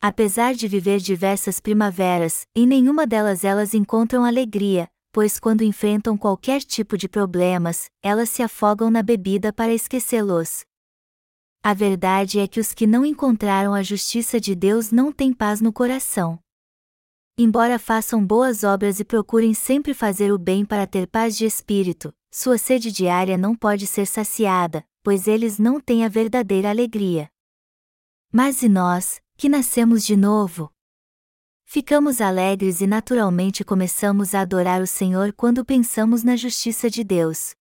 Apesar 0.00 0.54
de 0.54 0.68
viver 0.68 0.98
diversas 0.98 1.60
primaveras, 1.60 2.46
em 2.54 2.66
nenhuma 2.66 3.06
delas 3.06 3.44
elas 3.44 3.74
encontram 3.74 4.24
alegria, 4.24 4.88
pois 5.12 5.38
quando 5.38 5.62
enfrentam 5.62 6.16
qualquer 6.16 6.62
tipo 6.62 6.96
de 6.96 7.08
problemas, 7.08 7.90
elas 8.02 8.30
se 8.30 8.42
afogam 8.42 8.90
na 8.90 9.02
bebida 9.02 9.52
para 9.52 9.74
esquecê-los. 9.74 10.64
A 11.62 11.74
verdade 11.74 12.38
é 12.38 12.46
que 12.46 12.60
os 12.60 12.72
que 12.72 12.86
não 12.86 13.04
encontraram 13.04 13.74
a 13.74 13.82
justiça 13.82 14.40
de 14.40 14.54
Deus 14.54 14.90
não 14.90 15.12
têm 15.12 15.32
paz 15.34 15.60
no 15.60 15.72
coração. 15.72 16.38
Embora 17.40 17.78
façam 17.78 18.26
boas 18.26 18.64
obras 18.64 18.98
e 18.98 19.04
procurem 19.04 19.54
sempre 19.54 19.94
fazer 19.94 20.32
o 20.32 20.38
bem 20.38 20.64
para 20.64 20.88
ter 20.88 21.06
paz 21.06 21.36
de 21.36 21.46
espírito, 21.46 22.12
sua 22.32 22.58
sede 22.58 22.90
diária 22.90 23.38
não 23.38 23.54
pode 23.54 23.86
ser 23.86 24.08
saciada, 24.08 24.84
pois 25.04 25.28
eles 25.28 25.56
não 25.56 25.80
têm 25.80 26.04
a 26.04 26.08
verdadeira 26.08 26.68
alegria. 26.68 27.30
Mas 28.32 28.60
e 28.64 28.68
nós, 28.68 29.22
que 29.36 29.48
nascemos 29.48 30.04
de 30.04 30.16
novo? 30.16 30.72
Ficamos 31.64 32.20
alegres 32.20 32.80
e 32.80 32.88
naturalmente 32.88 33.62
começamos 33.62 34.34
a 34.34 34.40
adorar 34.40 34.82
o 34.82 34.86
Senhor 34.86 35.32
quando 35.32 35.64
pensamos 35.64 36.24
na 36.24 36.34
justiça 36.34 36.90
de 36.90 37.04
Deus. 37.04 37.54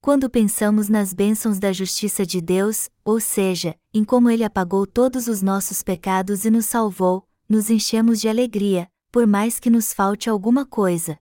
Quando 0.00 0.30
pensamos 0.30 0.88
nas 0.88 1.12
bênçãos 1.12 1.58
da 1.58 1.74
justiça 1.74 2.24
de 2.24 2.40
Deus, 2.40 2.88
ou 3.04 3.20
seja, 3.20 3.76
em 3.92 4.02
como 4.02 4.30
Ele 4.30 4.44
apagou 4.44 4.86
todos 4.86 5.28
os 5.28 5.42
nossos 5.42 5.82
pecados 5.82 6.46
e 6.46 6.50
nos 6.50 6.64
salvou, 6.64 7.27
nos 7.48 7.70
enchemos 7.70 8.20
de 8.20 8.28
alegria, 8.28 8.90
por 9.10 9.26
mais 9.26 9.58
que 9.58 9.70
nos 9.70 9.92
falte 9.92 10.28
alguma 10.28 10.66
coisa. 10.66 11.18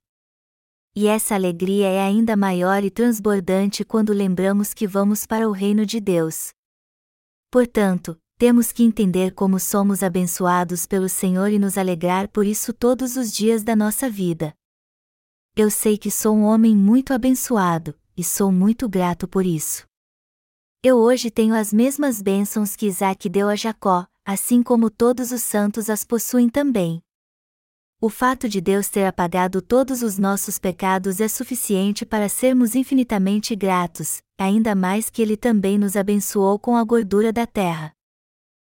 E 0.93 1.07
essa 1.07 1.35
alegria 1.35 1.87
é 1.87 2.01
ainda 2.01 2.35
maior 2.35 2.83
e 2.83 2.89
transbordante 2.89 3.85
quando 3.85 4.11
lembramos 4.11 4.73
que 4.73 4.85
vamos 4.85 5.25
para 5.25 5.47
o 5.47 5.51
reino 5.51 5.85
de 5.85 5.99
Deus. 6.01 6.49
Portanto, 7.49 8.19
temos 8.37 8.71
que 8.71 8.83
entender 8.83 9.33
como 9.33 9.59
somos 9.59 10.03
abençoados 10.03 10.85
pelo 10.85 11.07
Senhor 11.07 11.49
e 11.51 11.57
nos 11.57 11.77
alegrar 11.77 12.27
por 12.27 12.45
isso 12.45 12.73
todos 12.73 13.15
os 13.15 13.31
dias 13.31 13.63
da 13.63 13.75
nossa 13.75 14.09
vida. 14.09 14.53
Eu 15.55 15.71
sei 15.71 15.97
que 15.97 16.11
sou 16.11 16.35
um 16.35 16.43
homem 16.43 16.75
muito 16.75 17.13
abençoado, 17.13 17.97
e 18.15 18.23
sou 18.23 18.51
muito 18.51 18.89
grato 18.89 19.27
por 19.27 19.45
isso. 19.45 19.87
Eu 20.83 20.97
hoje 20.97 21.31
tenho 21.31 21.55
as 21.55 21.73
mesmas 21.73 22.21
bênçãos 22.21 22.75
que 22.75 22.85
Isaac 22.85 23.27
deu 23.29 23.49
a 23.49 23.55
Jacó, 23.55 24.05
assim 24.27 24.61
como 24.61 24.89
todos 24.89 25.31
os 25.31 25.41
santos 25.41 25.89
as 25.89 26.03
possuem 26.03 26.49
também. 26.49 27.01
O 28.01 28.09
fato 28.09 28.49
de 28.49 28.59
Deus 28.59 28.89
ter 28.89 29.05
apagado 29.05 29.61
todos 29.61 30.01
os 30.01 30.17
nossos 30.17 30.59
pecados 30.59 31.21
é 31.21 31.29
suficiente 31.29 32.05
para 32.05 32.27
sermos 32.27 32.75
infinitamente 32.75 33.55
gratos, 33.55 34.21
ainda 34.37 34.75
mais 34.75 35.09
que 35.09 35.21
Ele 35.21 35.37
também 35.37 35.77
nos 35.77 35.95
abençoou 35.95 36.59
com 36.59 36.75
a 36.75 36.83
gordura 36.83 37.31
da 37.31 37.47
terra. 37.47 37.93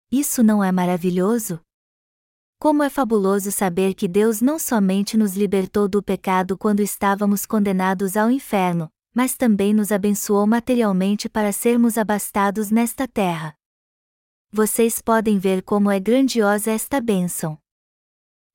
Isso 0.08 0.40
não 0.40 0.62
é 0.62 0.70
maravilhoso? 0.70 1.60
Como 2.60 2.84
é 2.84 2.88
fabuloso 2.88 3.50
saber 3.50 3.94
que 3.94 4.06
Deus 4.06 4.40
não 4.40 4.56
somente 4.56 5.16
nos 5.16 5.34
libertou 5.34 5.88
do 5.88 6.00
pecado 6.00 6.56
quando 6.56 6.78
estávamos 6.78 7.44
condenados 7.44 8.16
ao 8.16 8.30
inferno, 8.30 8.88
mas 9.12 9.34
também 9.34 9.74
nos 9.74 9.90
abençoou 9.90 10.46
materialmente 10.46 11.28
para 11.28 11.50
sermos 11.50 11.98
abastados 11.98 12.70
nesta 12.70 13.08
terra. 13.08 13.59
Vocês 14.52 15.00
podem 15.00 15.38
ver 15.38 15.62
como 15.62 15.92
é 15.92 16.00
grandiosa 16.00 16.72
esta 16.72 17.00
bênção. 17.00 17.56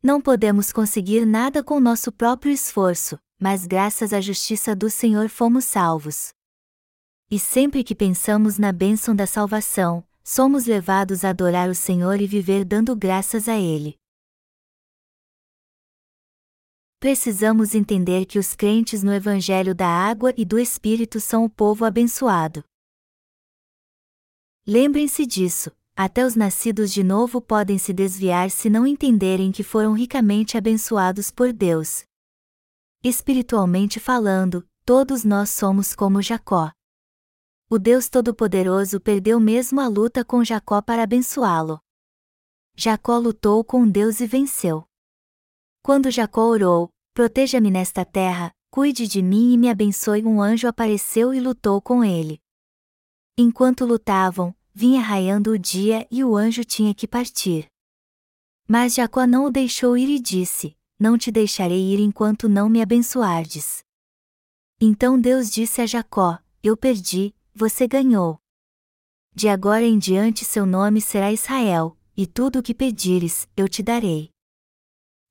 Não 0.03 0.19
podemos 0.19 0.73
conseguir 0.73 1.25
nada 1.25 1.63
com 1.63 1.79
nosso 1.79 2.11
próprio 2.11 2.51
esforço, 2.51 3.17
mas 3.39 3.65
graças 3.65 4.11
à 4.11 4.19
justiça 4.19 4.75
do 4.75 4.89
Senhor 4.89 5.29
fomos 5.29 5.63
salvos. 5.63 6.33
E 7.31 7.39
sempre 7.39 7.81
que 7.81 7.95
pensamos 7.95 8.57
na 8.57 8.73
bênção 8.73 9.15
da 9.15 9.25
salvação, 9.25 10.05
somos 10.21 10.65
levados 10.65 11.23
a 11.23 11.29
adorar 11.29 11.69
o 11.69 11.75
Senhor 11.75 12.19
e 12.19 12.27
viver 12.27 12.65
dando 12.65 12.93
graças 12.93 13.47
a 13.47 13.55
Ele. 13.57 13.95
Precisamos 16.99 17.73
entender 17.73 18.25
que 18.25 18.37
os 18.37 18.53
crentes 18.53 19.01
no 19.01 19.13
Evangelho 19.13 19.73
da 19.73 19.87
Água 19.87 20.33
e 20.35 20.43
do 20.43 20.59
Espírito 20.59 21.21
são 21.21 21.45
o 21.45 21.49
povo 21.49 21.85
abençoado. 21.85 22.65
Lembrem-se 24.67 25.25
disso, 25.25 25.71
até 25.95 26.25
os 26.25 26.35
nascidos 26.35 26.91
de 26.91 27.03
novo 27.03 27.41
podem 27.41 27.77
se 27.77 27.93
desviar 27.93 28.51
se 28.51 28.69
não 28.69 28.85
entenderem 28.85 29.51
que 29.51 29.63
foram 29.63 29.93
ricamente 29.93 30.57
abençoados 30.57 31.31
por 31.31 31.53
Deus. 31.53 32.03
Espiritualmente 33.03 33.99
falando, 33.99 34.67
todos 34.85 35.23
nós 35.23 35.49
somos 35.49 35.95
como 35.95 36.21
Jacó 36.21 36.71
o 37.67 37.79
Deus 37.79 38.07
Todo-Poderoso 38.07 39.01
perdeu 39.01 39.39
mesmo 39.39 39.81
a 39.81 39.87
luta 39.87 40.23
com 40.23 40.43
Jacó 40.43 40.83
para 40.83 41.01
abençoá-lo. 41.01 41.79
Jacó 42.75 43.17
lutou 43.17 43.63
com 43.63 43.89
Deus 43.89 44.19
e 44.19 44.27
venceu. 44.27 44.85
Quando 45.81 46.11
Jacó 46.11 46.45
orou, 46.45 46.89
proteja-me 47.13 47.71
nesta 47.71 48.05
terra, 48.05 48.51
cuide 48.69 49.07
de 49.07 49.21
mim 49.21 49.53
e 49.53 49.57
me 49.57 49.67
abençoe, 49.67 50.23
um 50.23 50.41
anjo 50.41 50.67
apareceu 50.67 51.33
e 51.33 51.39
lutou 51.39 51.81
com 51.81 52.03
ele. 52.03 52.39
Enquanto 53.35 53.83
lutavam, 53.83 54.55
vinha 54.75 55.01
raiando 55.01 55.51
o 55.51 55.57
dia 55.57 56.05
e 56.11 56.21
o 56.21 56.35
anjo 56.35 56.65
tinha 56.65 56.93
que 56.93 57.07
partir. 57.07 57.67
Mas 58.67 58.95
Jacó 58.95 59.25
não 59.25 59.45
o 59.45 59.49
deixou 59.49 59.97
ir 59.97 60.09
e 60.09 60.19
disse: 60.19 60.75
Não 60.99 61.17
te 61.17 61.31
deixarei 61.31 61.93
ir 61.93 61.99
enquanto 62.01 62.49
não 62.49 62.67
me 62.67 62.81
abençoardes. 62.81 63.79
Então 64.81 65.19
Deus 65.19 65.49
disse 65.49 65.81
a 65.81 65.85
Jacó: 65.85 66.37
Eu 66.61 66.75
perdi, 66.75 67.33
você 67.53 67.87
ganhou. 67.87 68.37
De 69.33 69.47
agora 69.47 69.85
em 69.85 69.97
diante 69.97 70.43
seu 70.43 70.65
nome 70.65 70.99
será 70.99 71.31
Israel, 71.31 71.97
e 72.15 72.27
tudo 72.27 72.59
o 72.59 72.63
que 72.63 72.73
pedires, 72.73 73.47
eu 73.55 73.69
te 73.69 73.81
darei. 73.81 74.29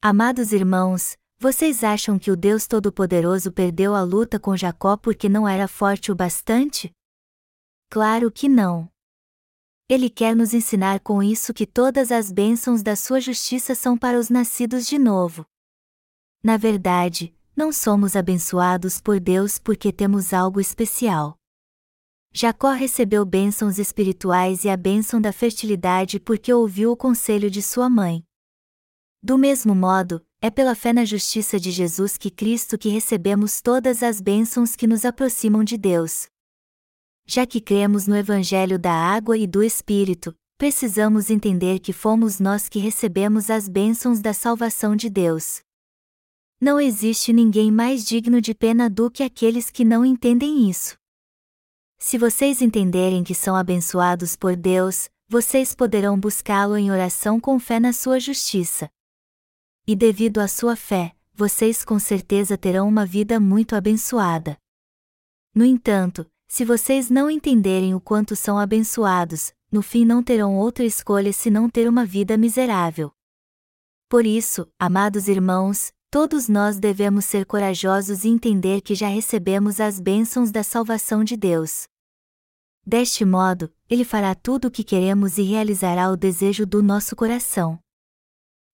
Amados 0.00 0.52
irmãos, 0.52 1.16
vocês 1.38 1.84
acham 1.84 2.18
que 2.18 2.30
o 2.30 2.36
Deus 2.36 2.66
Todo-Poderoso 2.66 3.52
perdeu 3.52 3.94
a 3.94 4.02
luta 4.02 4.38
com 4.38 4.56
Jacó 4.56 4.96
porque 4.96 5.28
não 5.28 5.46
era 5.46 5.68
forte 5.68 6.10
o 6.10 6.14
bastante? 6.14 6.90
Claro 7.90 8.30
que 8.30 8.48
não. 8.48 8.93
Ele 9.86 10.08
quer 10.08 10.34
nos 10.34 10.54
ensinar 10.54 11.00
com 11.00 11.22
isso 11.22 11.52
que 11.52 11.66
todas 11.66 12.10
as 12.10 12.32
bênçãos 12.32 12.82
da 12.82 12.96
sua 12.96 13.20
justiça 13.20 13.74
são 13.74 13.98
para 13.98 14.18
os 14.18 14.30
nascidos 14.30 14.86
de 14.86 14.98
novo. 14.98 15.44
Na 16.42 16.56
verdade, 16.56 17.34
não 17.54 17.70
somos 17.70 18.16
abençoados 18.16 18.98
por 18.98 19.20
Deus 19.20 19.58
porque 19.58 19.92
temos 19.92 20.32
algo 20.32 20.58
especial. 20.58 21.36
Jacó 22.32 22.72
recebeu 22.72 23.24
bênçãos 23.26 23.78
espirituais 23.78 24.64
e 24.64 24.70
a 24.70 24.76
bênção 24.76 25.20
da 25.20 25.32
fertilidade 25.32 26.18
porque 26.18 26.52
ouviu 26.52 26.90
o 26.90 26.96
conselho 26.96 27.50
de 27.50 27.62
sua 27.62 27.88
mãe. 27.88 28.24
Do 29.22 29.38
mesmo 29.38 29.74
modo, 29.74 30.24
é 30.40 30.50
pela 30.50 30.74
fé 30.74 30.92
na 30.92 31.04
justiça 31.04 31.60
de 31.60 31.70
Jesus 31.70 32.16
que 32.16 32.30
Cristo 32.30 32.76
que 32.76 32.88
recebemos 32.88 33.60
todas 33.60 34.02
as 34.02 34.20
bênçãos 34.20 34.74
que 34.74 34.86
nos 34.86 35.04
aproximam 35.04 35.62
de 35.62 35.76
Deus. 35.76 36.26
Já 37.26 37.46
que 37.46 37.60
cremos 37.60 38.06
no 38.06 38.14
Evangelho 38.14 38.78
da 38.78 38.92
água 38.92 39.36
e 39.38 39.46
do 39.46 39.62
Espírito, 39.62 40.34
precisamos 40.58 41.30
entender 41.30 41.78
que 41.78 41.92
fomos 41.92 42.38
nós 42.38 42.68
que 42.68 42.78
recebemos 42.78 43.48
as 43.48 43.66
bênçãos 43.68 44.20
da 44.20 44.34
salvação 44.34 44.94
de 44.94 45.08
Deus. 45.08 45.62
Não 46.60 46.78
existe 46.78 47.32
ninguém 47.32 47.70
mais 47.70 48.04
digno 48.04 48.40
de 48.40 48.54
pena 48.54 48.88
do 48.88 49.10
que 49.10 49.22
aqueles 49.22 49.70
que 49.70 49.84
não 49.84 50.04
entendem 50.04 50.68
isso. 50.68 50.96
Se 51.98 52.18
vocês 52.18 52.60
entenderem 52.60 53.24
que 53.24 53.34
são 53.34 53.56
abençoados 53.56 54.36
por 54.36 54.54
Deus, 54.54 55.08
vocês 55.26 55.74
poderão 55.74 56.20
buscá-lo 56.20 56.76
em 56.76 56.90
oração 56.90 57.40
com 57.40 57.58
fé 57.58 57.80
na 57.80 57.92
sua 57.92 58.20
justiça. 58.20 58.90
E 59.86 59.96
devido 59.96 60.38
à 60.38 60.48
sua 60.48 60.76
fé, 60.76 61.14
vocês 61.32 61.84
com 61.84 61.98
certeza 61.98 62.56
terão 62.56 62.86
uma 62.86 63.06
vida 63.06 63.40
muito 63.40 63.74
abençoada. 63.74 64.56
No 65.54 65.64
entanto, 65.64 66.26
se 66.54 66.64
vocês 66.64 67.10
não 67.10 67.28
entenderem 67.28 67.96
o 67.96 68.00
quanto 68.00 68.36
são 68.36 68.56
abençoados, 68.56 69.52
no 69.72 69.82
fim 69.82 70.04
não 70.04 70.22
terão 70.22 70.56
outra 70.56 70.84
escolha 70.84 71.32
senão 71.32 71.68
ter 71.68 71.88
uma 71.88 72.06
vida 72.06 72.36
miserável. 72.36 73.10
Por 74.08 74.24
isso, 74.24 74.64
amados 74.78 75.26
irmãos, 75.26 75.92
todos 76.08 76.48
nós 76.48 76.78
devemos 76.78 77.24
ser 77.24 77.44
corajosos 77.44 78.22
e 78.22 78.28
entender 78.28 78.82
que 78.82 78.94
já 78.94 79.08
recebemos 79.08 79.80
as 79.80 79.98
bênçãos 79.98 80.52
da 80.52 80.62
salvação 80.62 81.24
de 81.24 81.36
Deus. 81.36 81.88
Deste 82.86 83.24
modo, 83.24 83.68
Ele 83.90 84.04
fará 84.04 84.32
tudo 84.32 84.68
o 84.68 84.70
que 84.70 84.84
queremos 84.84 85.38
e 85.38 85.42
realizará 85.42 86.08
o 86.08 86.16
desejo 86.16 86.64
do 86.64 86.84
nosso 86.84 87.16
coração. 87.16 87.80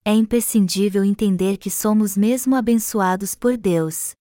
É 0.04 0.12
imprescindível 0.12 1.02
entender 1.02 1.56
que 1.56 1.70
somos 1.70 2.14
mesmo 2.14 2.54
abençoados 2.54 3.34
por 3.34 3.56
Deus. 3.56 4.12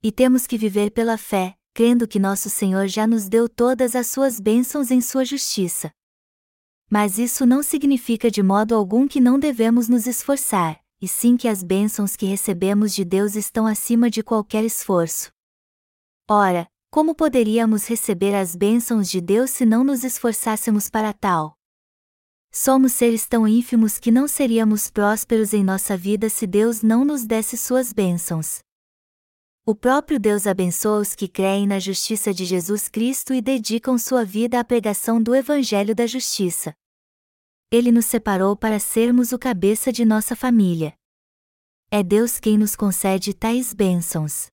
E 0.00 0.12
temos 0.12 0.46
que 0.46 0.56
viver 0.56 0.92
pela 0.92 1.18
fé, 1.18 1.56
crendo 1.80 2.06
que 2.06 2.18
nosso 2.18 2.50
Senhor 2.50 2.86
já 2.88 3.06
nos 3.06 3.26
deu 3.26 3.48
todas 3.48 3.96
as 3.96 4.06
suas 4.08 4.38
bênçãos 4.38 4.90
em 4.90 5.00
sua 5.00 5.24
justiça. 5.24 5.90
Mas 6.90 7.18
isso 7.18 7.46
não 7.46 7.62
significa 7.62 8.30
de 8.30 8.42
modo 8.42 8.74
algum 8.74 9.08
que 9.08 9.18
não 9.18 9.38
devemos 9.38 9.88
nos 9.88 10.06
esforçar, 10.06 10.78
e 11.00 11.08
sim 11.08 11.38
que 11.38 11.48
as 11.48 11.62
bênçãos 11.62 12.16
que 12.16 12.26
recebemos 12.26 12.94
de 12.94 13.02
Deus 13.02 13.34
estão 13.34 13.66
acima 13.66 14.10
de 14.10 14.22
qualquer 14.22 14.62
esforço. 14.62 15.32
Ora, 16.28 16.68
como 16.90 17.14
poderíamos 17.14 17.86
receber 17.86 18.34
as 18.34 18.54
bênçãos 18.54 19.08
de 19.08 19.18
Deus 19.18 19.48
se 19.48 19.64
não 19.64 19.82
nos 19.82 20.04
esforçássemos 20.04 20.90
para 20.90 21.14
tal? 21.14 21.56
Somos 22.52 22.92
seres 22.92 23.26
tão 23.26 23.48
ínfimos 23.48 23.96
que 23.96 24.10
não 24.10 24.28
seríamos 24.28 24.90
prósperos 24.90 25.54
em 25.54 25.64
nossa 25.64 25.96
vida 25.96 26.28
se 26.28 26.46
Deus 26.46 26.82
não 26.82 27.06
nos 27.06 27.24
desse 27.24 27.56
suas 27.56 27.90
bênçãos. 27.90 28.60
O 29.70 29.74
próprio 29.76 30.18
Deus 30.18 30.48
abençoa 30.48 30.98
os 30.98 31.14
que 31.14 31.28
creem 31.28 31.64
na 31.64 31.78
justiça 31.78 32.34
de 32.34 32.44
Jesus 32.44 32.88
Cristo 32.88 33.32
e 33.32 33.40
dedicam 33.40 33.96
sua 33.96 34.24
vida 34.24 34.58
à 34.58 34.64
pregação 34.64 35.22
do 35.22 35.32
Evangelho 35.32 35.94
da 35.94 36.08
Justiça. 36.08 36.74
Ele 37.70 37.92
nos 37.92 38.06
separou 38.06 38.56
para 38.56 38.80
sermos 38.80 39.30
o 39.30 39.38
cabeça 39.38 39.92
de 39.92 40.04
nossa 40.04 40.34
família. 40.34 40.92
É 41.88 42.02
Deus 42.02 42.40
quem 42.40 42.58
nos 42.58 42.74
concede 42.74 43.32
tais 43.32 43.72
bênçãos. 43.72 44.48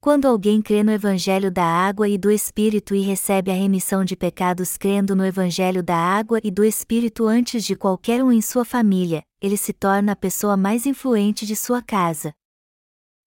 Quando 0.00 0.24
alguém 0.24 0.62
crê 0.62 0.82
no 0.82 0.90
Evangelho 0.90 1.50
da 1.50 1.66
água 1.66 2.08
e 2.08 2.16
do 2.16 2.30
Espírito 2.30 2.94
e 2.94 3.02
recebe 3.02 3.50
a 3.50 3.54
remissão 3.54 4.06
de 4.06 4.16
pecados 4.16 4.78
crendo 4.78 5.14
no 5.14 5.26
Evangelho 5.26 5.82
da 5.82 5.98
água 5.98 6.40
e 6.42 6.50
do 6.50 6.64
Espírito 6.64 7.26
antes 7.26 7.62
de 7.62 7.76
qualquer 7.76 8.24
um 8.24 8.32
em 8.32 8.40
sua 8.40 8.64
família, 8.64 9.22
ele 9.38 9.58
se 9.58 9.74
torna 9.74 10.12
a 10.12 10.16
pessoa 10.16 10.56
mais 10.56 10.86
influente 10.86 11.44
de 11.44 11.54
sua 11.54 11.82
casa. 11.82 12.32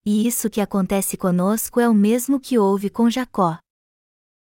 E 0.04 0.26
isso 0.26 0.48
que 0.48 0.60
acontece 0.60 1.16
conosco 1.16 1.80
é 1.80 1.88
o 1.88 1.94
mesmo 1.94 2.40
que 2.40 2.58
houve 2.58 2.88
com 2.88 3.10
Jacó. 3.10 3.58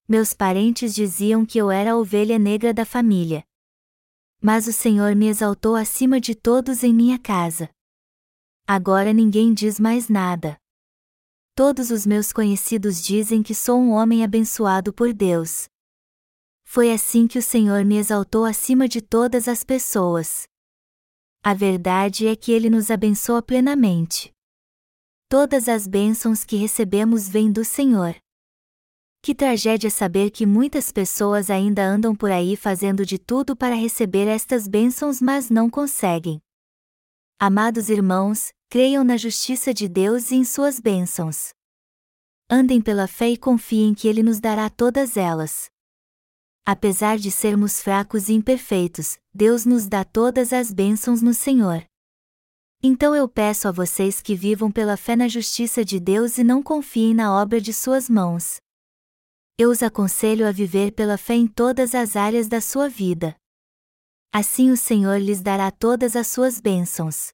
Meus 0.08 0.34
parentes 0.34 0.96
diziam 0.96 1.46
que 1.46 1.58
eu 1.58 1.70
era 1.70 1.92
a 1.92 1.98
ovelha 1.98 2.40
negra 2.40 2.74
da 2.74 2.86
família. 2.86 3.44
Mas 4.42 4.68
o 4.68 4.74
Senhor 4.74 5.16
me 5.16 5.28
exaltou 5.28 5.76
acima 5.76 6.20
de 6.20 6.34
todos 6.34 6.84
em 6.84 6.94
minha 6.94 7.20
casa. 7.20 7.70
Agora 8.66 9.12
ninguém 9.14 9.54
diz 9.54 9.80
mais 9.80 10.10
nada. 10.10 10.58
Todos 11.56 11.92
os 11.92 12.06
meus 12.06 12.32
conhecidos 12.32 13.04
dizem 13.04 13.44
que 13.44 13.54
sou 13.54 13.80
um 13.80 13.92
homem 13.92 14.24
abençoado 14.24 14.94
por 14.94 15.14
Deus. 15.14 15.68
Foi 16.64 16.92
assim 16.94 17.28
que 17.28 17.38
o 17.38 17.42
Senhor 17.42 17.84
me 17.84 17.98
exaltou 17.98 18.46
acima 18.46 18.88
de 18.88 19.02
todas 19.02 19.48
as 19.48 19.64
pessoas. 19.64 20.48
A 21.44 21.54
verdade 21.54 22.28
é 22.28 22.36
que 22.36 22.52
Ele 22.52 22.70
nos 22.70 22.90
abençoa 22.90 23.42
plenamente. 23.42 24.32
Todas 25.32 25.70
as 25.70 25.86
bênçãos 25.86 26.44
que 26.44 26.56
recebemos 26.56 27.30
vêm 27.30 27.52
do 27.52 27.64
Senhor. 27.64 28.16
Que 29.22 29.36
tragédia 29.36 29.92
saber 29.92 30.32
que 30.32 30.44
muitas 30.44 30.92
pessoas 30.92 31.52
ainda 31.52 31.86
andam 31.86 32.16
por 32.16 32.32
aí 32.32 32.56
fazendo 32.56 33.06
de 33.06 33.20
tudo 33.20 33.56
para 33.56 33.76
receber 33.76 34.28
estas 34.28 34.68
bênçãos, 34.68 35.22
mas 35.22 35.52
não 35.52 35.70
conseguem. 35.70 36.42
Amados 37.38 37.90
irmãos, 37.90 38.52
creiam 38.70 39.04
na 39.04 39.18
justiça 39.18 39.72
de 39.72 39.88
Deus 39.88 40.32
e 40.32 40.36
em 40.38 40.44
suas 40.44 40.80
bênçãos. 40.80 41.54
Andem 42.50 42.82
pela 42.82 43.08
fé 43.08 43.30
e 43.30 43.38
confiem 43.38 43.94
que 43.94 44.08
Ele 44.08 44.24
nos 44.24 44.40
dará 44.40 44.68
todas 44.68 45.16
elas. 45.16 45.70
Apesar 46.66 47.20
de 47.20 47.30
sermos 47.30 47.84
fracos 47.84 48.30
e 48.30 48.34
imperfeitos, 48.34 49.20
Deus 49.32 49.64
nos 49.64 49.88
dá 49.88 50.04
todas 50.04 50.52
as 50.52 50.74
bênçãos 50.74 51.22
no 51.22 51.36
Senhor. 51.36 51.89
Então 52.82 53.14
eu 53.14 53.28
peço 53.28 53.68
a 53.68 53.72
vocês 53.72 54.22
que 54.22 54.34
vivam 54.34 54.72
pela 54.72 54.96
fé 54.96 55.16
na 55.16 55.28
justiça 55.28 55.84
de 55.84 56.00
Deus 56.00 56.38
e 56.38 56.44
não 56.44 56.64
confiem 56.64 57.14
na 57.14 57.34
obra 57.34 57.60
de 57.60 57.74
suas 57.74 58.10
mãos. 58.10 58.58
Eu 59.58 59.70
os 59.70 59.84
aconselho 59.84 60.48
a 60.48 60.52
viver 60.52 60.94
pela 60.94 61.18
fé 61.18 61.34
em 61.34 61.46
todas 61.46 61.94
as 61.94 62.16
áreas 62.16 62.48
da 62.48 62.62
sua 62.62 62.88
vida. 62.88 63.36
Assim 64.32 64.72
o 64.72 64.78
Senhor 64.78 65.18
lhes 65.18 65.42
dará 65.42 65.70
todas 65.72 66.16
as 66.16 66.28
suas 66.28 66.62
bênçãos. 66.62 67.34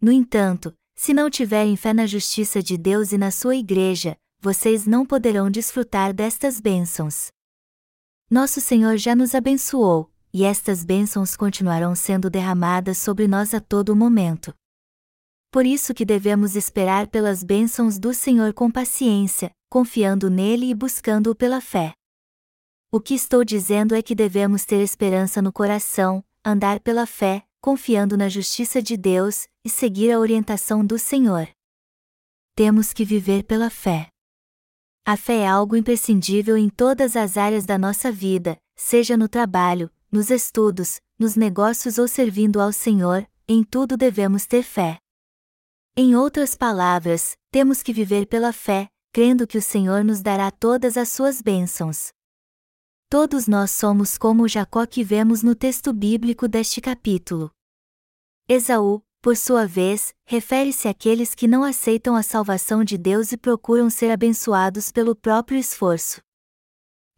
No 0.00 0.10
entanto, 0.10 0.74
se 0.96 1.14
não 1.14 1.30
tiverem 1.30 1.76
fé 1.76 1.92
na 1.92 2.06
justiça 2.06 2.60
de 2.60 2.76
Deus 2.76 3.12
e 3.12 3.18
na 3.18 3.30
sua 3.30 3.54
igreja, 3.54 4.16
vocês 4.40 4.86
não 4.86 5.06
poderão 5.06 5.48
desfrutar 5.48 6.12
destas 6.12 6.58
bênçãos. 6.58 7.28
Nosso 8.28 8.60
Senhor 8.60 8.96
já 8.96 9.14
nos 9.14 9.34
abençoou, 9.34 10.10
e 10.32 10.44
estas 10.44 10.84
bênçãos 10.84 11.36
continuarão 11.36 11.94
sendo 11.94 12.30
derramadas 12.30 12.98
sobre 12.98 13.26
nós 13.26 13.54
a 13.54 13.60
todo 13.60 13.96
momento. 13.96 14.54
Por 15.50 15.66
isso 15.66 15.92
que 15.92 16.04
devemos 16.04 16.54
esperar 16.54 17.08
pelas 17.08 17.42
bênçãos 17.42 17.98
do 17.98 18.14
Senhor 18.14 18.52
com 18.52 18.70
paciência, 18.70 19.50
confiando 19.68 20.30
nele 20.30 20.70
e 20.70 20.74
buscando-o 20.74 21.34
pela 21.34 21.60
fé. 21.60 21.92
O 22.92 23.00
que 23.00 23.14
estou 23.14 23.44
dizendo 23.44 23.94
é 23.94 24.02
que 24.02 24.14
devemos 24.14 24.64
ter 24.64 24.80
esperança 24.80 25.42
no 25.42 25.52
coração, 25.52 26.24
andar 26.44 26.80
pela 26.80 27.06
fé, 27.06 27.44
confiando 27.60 28.16
na 28.16 28.28
justiça 28.28 28.80
de 28.80 28.96
Deus, 28.96 29.46
e 29.64 29.68
seguir 29.68 30.10
a 30.12 30.18
orientação 30.18 30.84
do 30.84 30.98
Senhor. 30.98 31.48
Temos 32.54 32.92
que 32.92 33.04
viver 33.04 33.44
pela 33.44 33.70
fé. 33.70 34.08
A 35.04 35.16
fé 35.16 35.38
é 35.38 35.46
algo 35.46 35.76
imprescindível 35.76 36.56
em 36.56 36.68
todas 36.68 37.16
as 37.16 37.36
áreas 37.36 37.66
da 37.66 37.76
nossa 37.76 38.12
vida, 38.12 38.56
seja 38.76 39.16
no 39.16 39.28
trabalho, 39.28 39.90
nos 40.10 40.30
estudos, 40.30 41.00
nos 41.18 41.36
negócios 41.36 41.98
ou 41.98 42.08
servindo 42.08 42.60
ao 42.60 42.72
Senhor, 42.72 43.28
em 43.46 43.62
tudo 43.62 43.96
devemos 43.96 44.46
ter 44.46 44.62
fé. 44.62 44.98
Em 45.96 46.16
outras 46.16 46.54
palavras, 46.54 47.36
temos 47.50 47.82
que 47.82 47.92
viver 47.92 48.26
pela 48.26 48.52
fé, 48.52 48.88
crendo 49.12 49.46
que 49.46 49.58
o 49.58 49.62
Senhor 49.62 50.04
nos 50.04 50.22
dará 50.22 50.50
todas 50.50 50.96
as 50.96 51.08
suas 51.08 51.42
bênçãos. 51.42 52.12
Todos 53.08 53.48
nós 53.48 53.72
somos 53.72 54.16
como 54.16 54.46
Jacó 54.46 54.86
que 54.86 55.02
vemos 55.02 55.42
no 55.42 55.54
texto 55.54 55.92
bíblico 55.92 56.46
deste 56.46 56.80
capítulo. 56.80 57.50
Esaú, 58.48 59.02
por 59.20 59.36
sua 59.36 59.66
vez, 59.66 60.14
refere-se 60.24 60.88
àqueles 60.88 61.34
que 61.34 61.46
não 61.46 61.62
aceitam 61.62 62.16
a 62.16 62.22
salvação 62.22 62.82
de 62.82 62.96
Deus 62.96 63.32
e 63.32 63.36
procuram 63.36 63.90
ser 63.90 64.10
abençoados 64.10 64.90
pelo 64.90 65.14
próprio 65.14 65.58
esforço. 65.58 66.22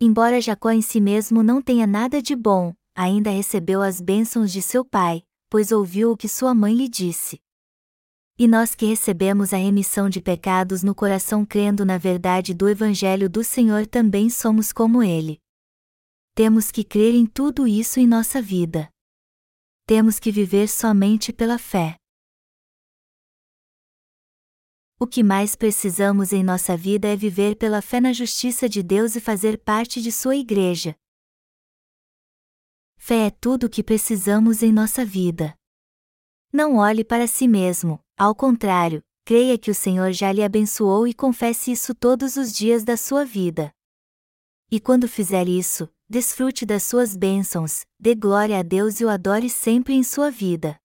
Embora 0.00 0.40
Jacó 0.40 0.70
em 0.70 0.82
si 0.82 1.00
mesmo 1.00 1.42
não 1.42 1.62
tenha 1.62 1.86
nada 1.86 2.20
de 2.20 2.34
bom, 2.34 2.74
ainda 2.94 3.30
recebeu 3.30 3.82
as 3.82 4.00
bênçãos 4.00 4.52
de 4.52 4.62
seu 4.62 4.84
pai, 4.84 5.22
pois 5.48 5.72
ouviu 5.72 6.12
o 6.12 6.16
que 6.16 6.28
sua 6.28 6.54
mãe 6.54 6.74
lhe 6.74 6.88
disse. 6.88 7.40
E 8.38 8.48
nós 8.48 8.74
que 8.74 8.86
recebemos 8.86 9.52
a 9.52 9.56
remissão 9.56 10.08
de 10.08 10.20
pecados 10.20 10.82
no 10.82 10.94
coração 10.94 11.44
crendo 11.44 11.84
na 11.84 11.98
verdade 11.98 12.54
do 12.54 12.68
Evangelho 12.68 13.28
do 13.28 13.44
Senhor 13.44 13.86
também 13.86 14.28
somos 14.30 14.72
como 14.72 15.02
ele 15.02 15.42
temos 16.34 16.70
que 16.70 16.82
crer 16.82 17.14
em 17.14 17.26
tudo 17.26 17.66
isso 17.66 18.00
em 18.00 18.06
nossa 18.06 18.40
vida. 18.40 18.88
Temos 19.86 20.18
que 20.18 20.32
viver 20.32 20.66
somente 20.66 21.30
pela 21.30 21.58
fé. 21.58 21.96
O 24.98 25.06
que 25.06 25.22
mais 25.22 25.54
precisamos 25.54 26.32
em 26.32 26.42
nossa 26.42 26.74
vida 26.74 27.08
é 27.08 27.16
viver 27.16 27.56
pela 27.56 27.82
fé 27.82 28.00
na 28.00 28.14
justiça 28.14 28.66
de 28.66 28.82
Deus 28.82 29.14
e 29.14 29.20
fazer 29.20 29.58
parte 29.58 30.00
de 30.00 30.10
Sua 30.10 30.34
Igreja. 30.34 30.96
Fé 33.04 33.26
é 33.26 33.30
tudo 33.30 33.66
o 33.66 33.68
que 33.68 33.82
precisamos 33.82 34.62
em 34.62 34.72
nossa 34.72 35.04
vida. 35.04 35.58
Não 36.52 36.76
olhe 36.76 37.02
para 37.02 37.26
si 37.26 37.48
mesmo, 37.48 37.98
ao 38.16 38.32
contrário, 38.32 39.02
creia 39.24 39.58
que 39.58 39.72
o 39.72 39.74
Senhor 39.74 40.12
já 40.12 40.30
lhe 40.30 40.40
abençoou 40.40 41.04
e 41.08 41.12
confesse 41.12 41.72
isso 41.72 41.96
todos 41.96 42.36
os 42.36 42.52
dias 42.52 42.84
da 42.84 42.96
sua 42.96 43.24
vida. 43.24 43.72
E 44.70 44.78
quando 44.78 45.08
fizer 45.08 45.48
isso, 45.48 45.88
desfrute 46.08 46.64
das 46.64 46.84
suas 46.84 47.16
bênçãos, 47.16 47.84
dê 47.98 48.14
glória 48.14 48.60
a 48.60 48.62
Deus 48.62 49.00
e 49.00 49.04
o 49.04 49.08
adore 49.08 49.50
sempre 49.50 49.94
em 49.94 50.04
sua 50.04 50.30
vida. 50.30 50.78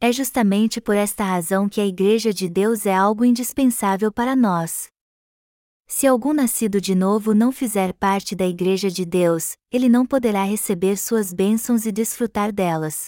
É 0.00 0.12
justamente 0.12 0.80
por 0.80 0.94
esta 0.94 1.24
razão 1.24 1.68
que 1.68 1.80
a 1.80 1.86
Igreja 1.86 2.32
de 2.32 2.48
Deus 2.48 2.86
é 2.86 2.94
algo 2.94 3.24
indispensável 3.24 4.12
para 4.12 4.36
nós. 4.36 4.92
Se 5.88 6.06
algum 6.06 6.32
nascido 6.32 6.80
de 6.80 6.94
novo 6.94 7.32
não 7.32 7.52
fizer 7.52 7.92
parte 7.92 8.34
da 8.34 8.46
Igreja 8.46 8.90
de 8.90 9.04
Deus, 9.04 9.56
ele 9.70 9.88
não 9.88 10.04
poderá 10.04 10.42
receber 10.42 10.96
suas 10.96 11.32
bênçãos 11.32 11.86
e 11.86 11.92
desfrutar 11.92 12.52
delas. 12.52 13.06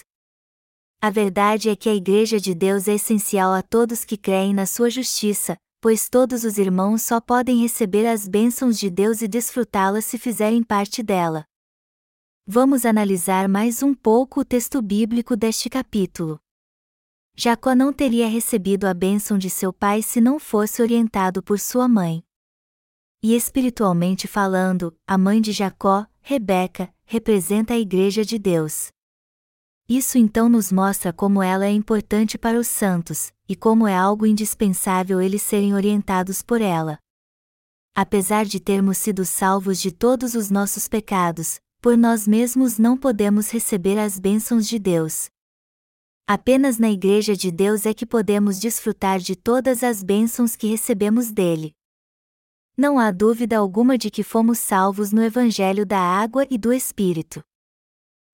A 1.01 1.09
verdade 1.09 1.69
é 1.69 1.75
que 1.75 1.89
a 1.89 1.93
Igreja 1.93 2.39
de 2.39 2.55
Deus 2.55 2.87
é 2.87 2.95
essencial 2.95 3.53
a 3.53 3.61
todos 3.61 4.05
que 4.05 4.17
creem 4.17 4.53
na 4.53 4.65
sua 4.65 4.89
justiça, 4.89 5.57
pois 5.81 6.09
todos 6.09 6.43
os 6.43 6.57
irmãos 6.57 7.01
só 7.01 7.21
podem 7.21 7.61
receber 7.61 8.07
as 8.07 8.27
bênçãos 8.27 8.79
de 8.79 8.89
Deus 8.89 9.21
e 9.21 9.27
desfrutá-las 9.27 10.05
se 10.05 10.17
fizerem 10.17 10.63
parte 10.63 11.03
dela. 11.03 11.45
Vamos 12.47 12.85
analisar 12.85 13.47
mais 13.47 13.83
um 13.83 13.93
pouco 13.93 14.41
o 14.41 14.45
texto 14.45 14.81
bíblico 14.81 15.35
deste 15.35 15.69
capítulo. 15.69 16.39
Jacó 17.35 17.75
não 17.75 17.93
teria 17.93 18.27
recebido 18.27 18.85
a 18.85 18.93
bênção 18.93 19.37
de 19.37 19.49
seu 19.49 19.71
pai 19.71 20.01
se 20.01 20.19
não 20.19 20.39
fosse 20.39 20.81
orientado 20.81 21.43
por 21.43 21.59
sua 21.59 21.87
mãe. 21.87 22.23
E 23.21 23.35
espiritualmente 23.35 24.27
falando, 24.27 24.95
a 25.05 25.17
mãe 25.17 25.41
de 25.41 25.51
Jacó, 25.51 26.07
Rebeca, 26.21 26.93
representa 27.03 27.73
a 27.73 27.77
Igreja 27.77 28.23
de 28.23 28.39
Deus. 28.39 28.91
Isso 29.89 30.17
então 30.17 30.47
nos 30.47 30.71
mostra 30.71 31.11
como 31.11 31.43
ela 31.43 31.65
é 31.65 31.71
importante 31.71 32.37
para 32.37 32.57
os 32.57 32.67
santos, 32.67 33.33
e 33.47 33.55
como 33.55 33.87
é 33.87 33.95
algo 33.95 34.25
indispensável 34.25 35.19
eles 35.19 35.41
serem 35.41 35.73
orientados 35.73 36.41
por 36.41 36.61
ela. 36.61 36.97
Apesar 37.93 38.45
de 38.45 38.59
termos 38.59 38.97
sido 38.97 39.25
salvos 39.25 39.81
de 39.81 39.91
todos 39.91 40.33
os 40.33 40.49
nossos 40.49 40.87
pecados, 40.87 41.59
por 41.81 41.97
nós 41.97 42.27
mesmos 42.27 42.77
não 42.77 42.95
podemos 42.95 43.49
receber 43.49 43.97
as 43.97 44.17
bênçãos 44.17 44.67
de 44.67 44.79
Deus, 44.79 45.29
Apenas 46.31 46.77
na 46.77 46.91
Igreja 46.91 47.35
de 47.35 47.49
Deus 47.49 47.87
é 47.87 47.91
que 47.91 48.05
podemos 48.05 48.59
desfrutar 48.59 49.17
de 49.17 49.35
todas 49.35 49.81
as 49.81 50.03
bênçãos 50.03 50.55
que 50.55 50.67
recebemos 50.67 51.31
dele. 51.31 51.73
Não 52.79 52.97
há 52.97 53.11
dúvida 53.11 53.57
alguma 53.57 53.97
de 53.97 54.09
que 54.09 54.23
fomos 54.23 54.57
salvos 54.57 55.11
no 55.11 55.21
Evangelho 55.21 55.85
da 55.85 55.99
Água 55.99 56.47
e 56.49 56.57
do 56.57 56.71
Espírito. 56.71 57.43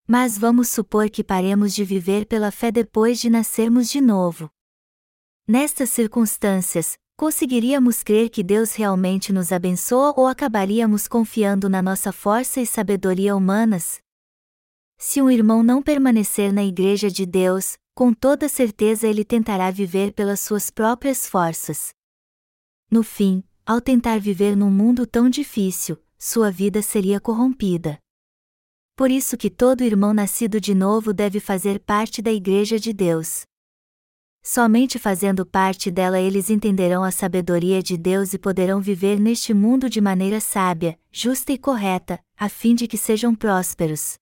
Mas 0.07 0.37
vamos 0.37 0.69
supor 0.69 1.09
que 1.09 1.23
paremos 1.23 1.73
de 1.73 1.83
viver 1.83 2.27
pela 2.27 2.51
fé 2.51 2.71
depois 2.71 3.19
de 3.19 3.27
nascermos 3.27 3.89
de 3.89 3.99
novo. 3.99 4.47
Nestas 5.47 5.89
circunstâncias, 5.89 6.95
conseguiríamos 7.17 8.03
crer 8.03 8.29
que 8.29 8.43
Deus 8.43 8.75
realmente 8.75 9.33
nos 9.33 9.51
abençoa 9.51 10.13
ou 10.15 10.27
acabaríamos 10.27 11.07
confiando 11.07 11.67
na 11.67 11.81
nossa 11.81 12.11
força 12.11 12.61
e 12.61 12.67
sabedoria 12.67 13.35
humanas? 13.35 13.97
Se 14.95 15.23
um 15.23 15.31
irmão 15.31 15.63
não 15.63 15.81
permanecer 15.81 16.53
na 16.53 16.63
Igreja 16.63 17.09
de 17.09 17.25
Deus, 17.25 17.79
com 17.95 18.13
toda 18.13 18.47
certeza 18.47 19.07
ele 19.07 19.25
tentará 19.25 19.71
viver 19.71 20.13
pelas 20.13 20.39
suas 20.39 20.69
próprias 20.69 21.27
forças. 21.27 21.95
No 22.91 23.01
fim, 23.01 23.43
ao 23.65 23.81
tentar 23.81 24.19
viver 24.19 24.55
num 24.55 24.69
mundo 24.69 25.07
tão 25.07 25.29
difícil, 25.29 25.97
sua 26.17 26.51
vida 26.51 26.81
seria 26.81 27.19
corrompida. 27.19 27.97
Por 28.95 29.11
isso 29.11 29.35
que 29.35 29.49
todo 29.49 29.83
irmão 29.83 30.13
nascido 30.13 30.61
de 30.61 30.73
novo 30.75 31.13
deve 31.13 31.39
fazer 31.39 31.79
parte 31.79 32.21
da 32.21 32.31
Igreja 32.31 32.79
de 32.79 32.93
Deus. 32.93 33.43
Somente 34.43 34.99
fazendo 34.99 35.45
parte 35.45 35.89
dela 35.89 36.19
eles 36.19 36.49
entenderão 36.49 37.03
a 37.03 37.11
sabedoria 37.11 37.81
de 37.81 37.97
Deus 37.97 38.33
e 38.33 38.37
poderão 38.37 38.79
viver 38.79 39.19
neste 39.19 39.53
mundo 39.53 39.89
de 39.89 39.99
maneira 39.99 40.39
sábia, 40.39 40.99
justa 41.11 41.51
e 41.51 41.57
correta, 41.57 42.19
a 42.37 42.47
fim 42.47 42.75
de 42.75 42.87
que 42.87 42.97
sejam 42.97 43.33
prósperos 43.33 44.17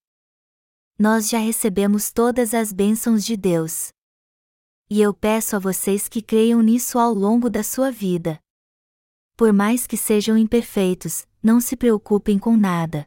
nós 0.97 1.29
já 1.29 1.39
recebemos 1.39 2.11
todas 2.11 2.53
as 2.53 2.71
bênçãos 2.71 3.25
de 3.25 3.35
Deus. 3.35 3.89
E 4.89 5.01
eu 5.01 5.13
peço 5.13 5.55
a 5.55 5.59
vocês 5.59 6.07
que 6.07 6.21
creiam 6.21 6.61
nisso 6.61 6.99
ao 6.99 7.13
longo 7.13 7.49
da 7.49 7.63
sua 7.63 7.91
vida. 7.91 8.39
Por 9.43 9.51
mais 9.51 9.85
que 9.85 9.97
sejam 9.97 10.37
imperfeitos, 10.37 11.27
não 11.43 11.59
se 11.59 11.75
preocupem 11.75 12.39
com 12.39 12.55
nada. 12.55 13.05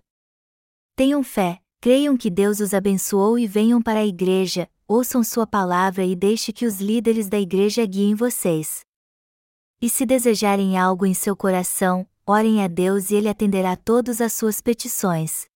Tenham 0.95 1.23
fé, 1.23 1.63
creiam 1.81 2.15
que 2.15 2.29
Deus 2.29 2.61
os 2.61 2.75
abençoou 2.75 3.39
e 3.39 3.47
venham 3.47 3.81
para 3.81 4.01
a 4.01 4.07
igreja, 4.07 4.69
ouçam 4.87 5.25
sua 5.25 5.47
palavra 5.47 6.05
e 6.05 6.15
deixe 6.15 6.53
que 6.53 6.67
os 6.67 6.79
líderes 6.79 7.31
da 7.31 7.41
igreja 7.41 7.87
guiem 7.87 8.15
vocês. 8.15 8.81
E 9.81 9.89
se 9.89 10.05
desejarem 10.05 10.77
algo 10.77 11.07
em 11.07 11.15
seu 11.15 11.35
coração, 11.35 12.07
orem 12.27 12.63
a 12.63 12.69
Deus 12.69 13.11
e 13.11 13.15
Ele 13.15 13.31
atenderá 13.31 13.75
todas 13.75 14.21
as 14.21 14.35
suas 14.35 14.61
petições. 14.61 15.47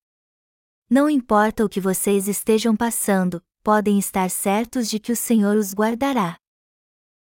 Não 0.89 1.11
importa 1.11 1.63
o 1.63 1.69
que 1.69 1.79
vocês 1.79 2.27
estejam 2.27 2.75
passando, 2.75 3.43
podem 3.63 3.99
estar 3.99 4.31
certos 4.31 4.89
de 4.89 4.99
que 4.99 5.13
o 5.13 5.17
Senhor 5.17 5.59
os 5.59 5.75
guardará. 5.75 6.40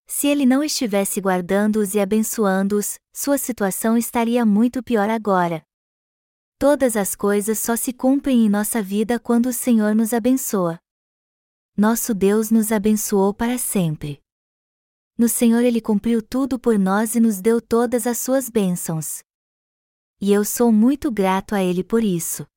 Se 0.06 0.28
ele 0.28 0.46
não 0.46 0.63
estivesse 0.63 1.20
guardando-os 1.20 1.96
e 1.96 2.00
abençoando-os, 2.00 3.00
sua 3.13 3.38
situação 3.38 3.98
estaria 3.98 4.46
muito 4.46 4.84
pior 4.84 5.10
agora. 5.10 5.63
Todas 6.58 6.96
as 6.96 7.16
coisas 7.16 7.60
só 7.60 7.76
se 7.76 7.92
cumprem 7.92 8.46
em 8.46 8.50
nossa 8.50 8.82
vida 8.82 9.20
quando 9.20 9.48
o 9.48 9.54
Senhor 9.54 9.96
nos 9.96 10.13
abençoa. 10.13 10.80
Nosso 11.76 12.13
Deus 12.13 12.52
nos 12.52 12.72
abençoou 12.72 13.34
para 13.34 13.58
sempre. 13.58 14.22
No 15.18 15.28
Senhor 15.28 15.63
Ele 15.63 15.82
cumpriu 15.82 16.22
tudo 16.22 16.60
por 16.60 16.78
nós 16.78 17.16
e 17.16 17.20
nos 17.20 17.42
deu 17.42 17.62
todas 17.62 18.08
as 18.08 18.18
suas 18.18 18.50
bênçãos. 18.50 19.24
E 20.22 20.32
eu 20.32 20.46
sou 20.46 20.72
muito 20.72 21.12
grato 21.12 21.54
a 21.54 21.63
Ele 21.63 21.84
por 21.84 22.04
isso. 22.04 22.48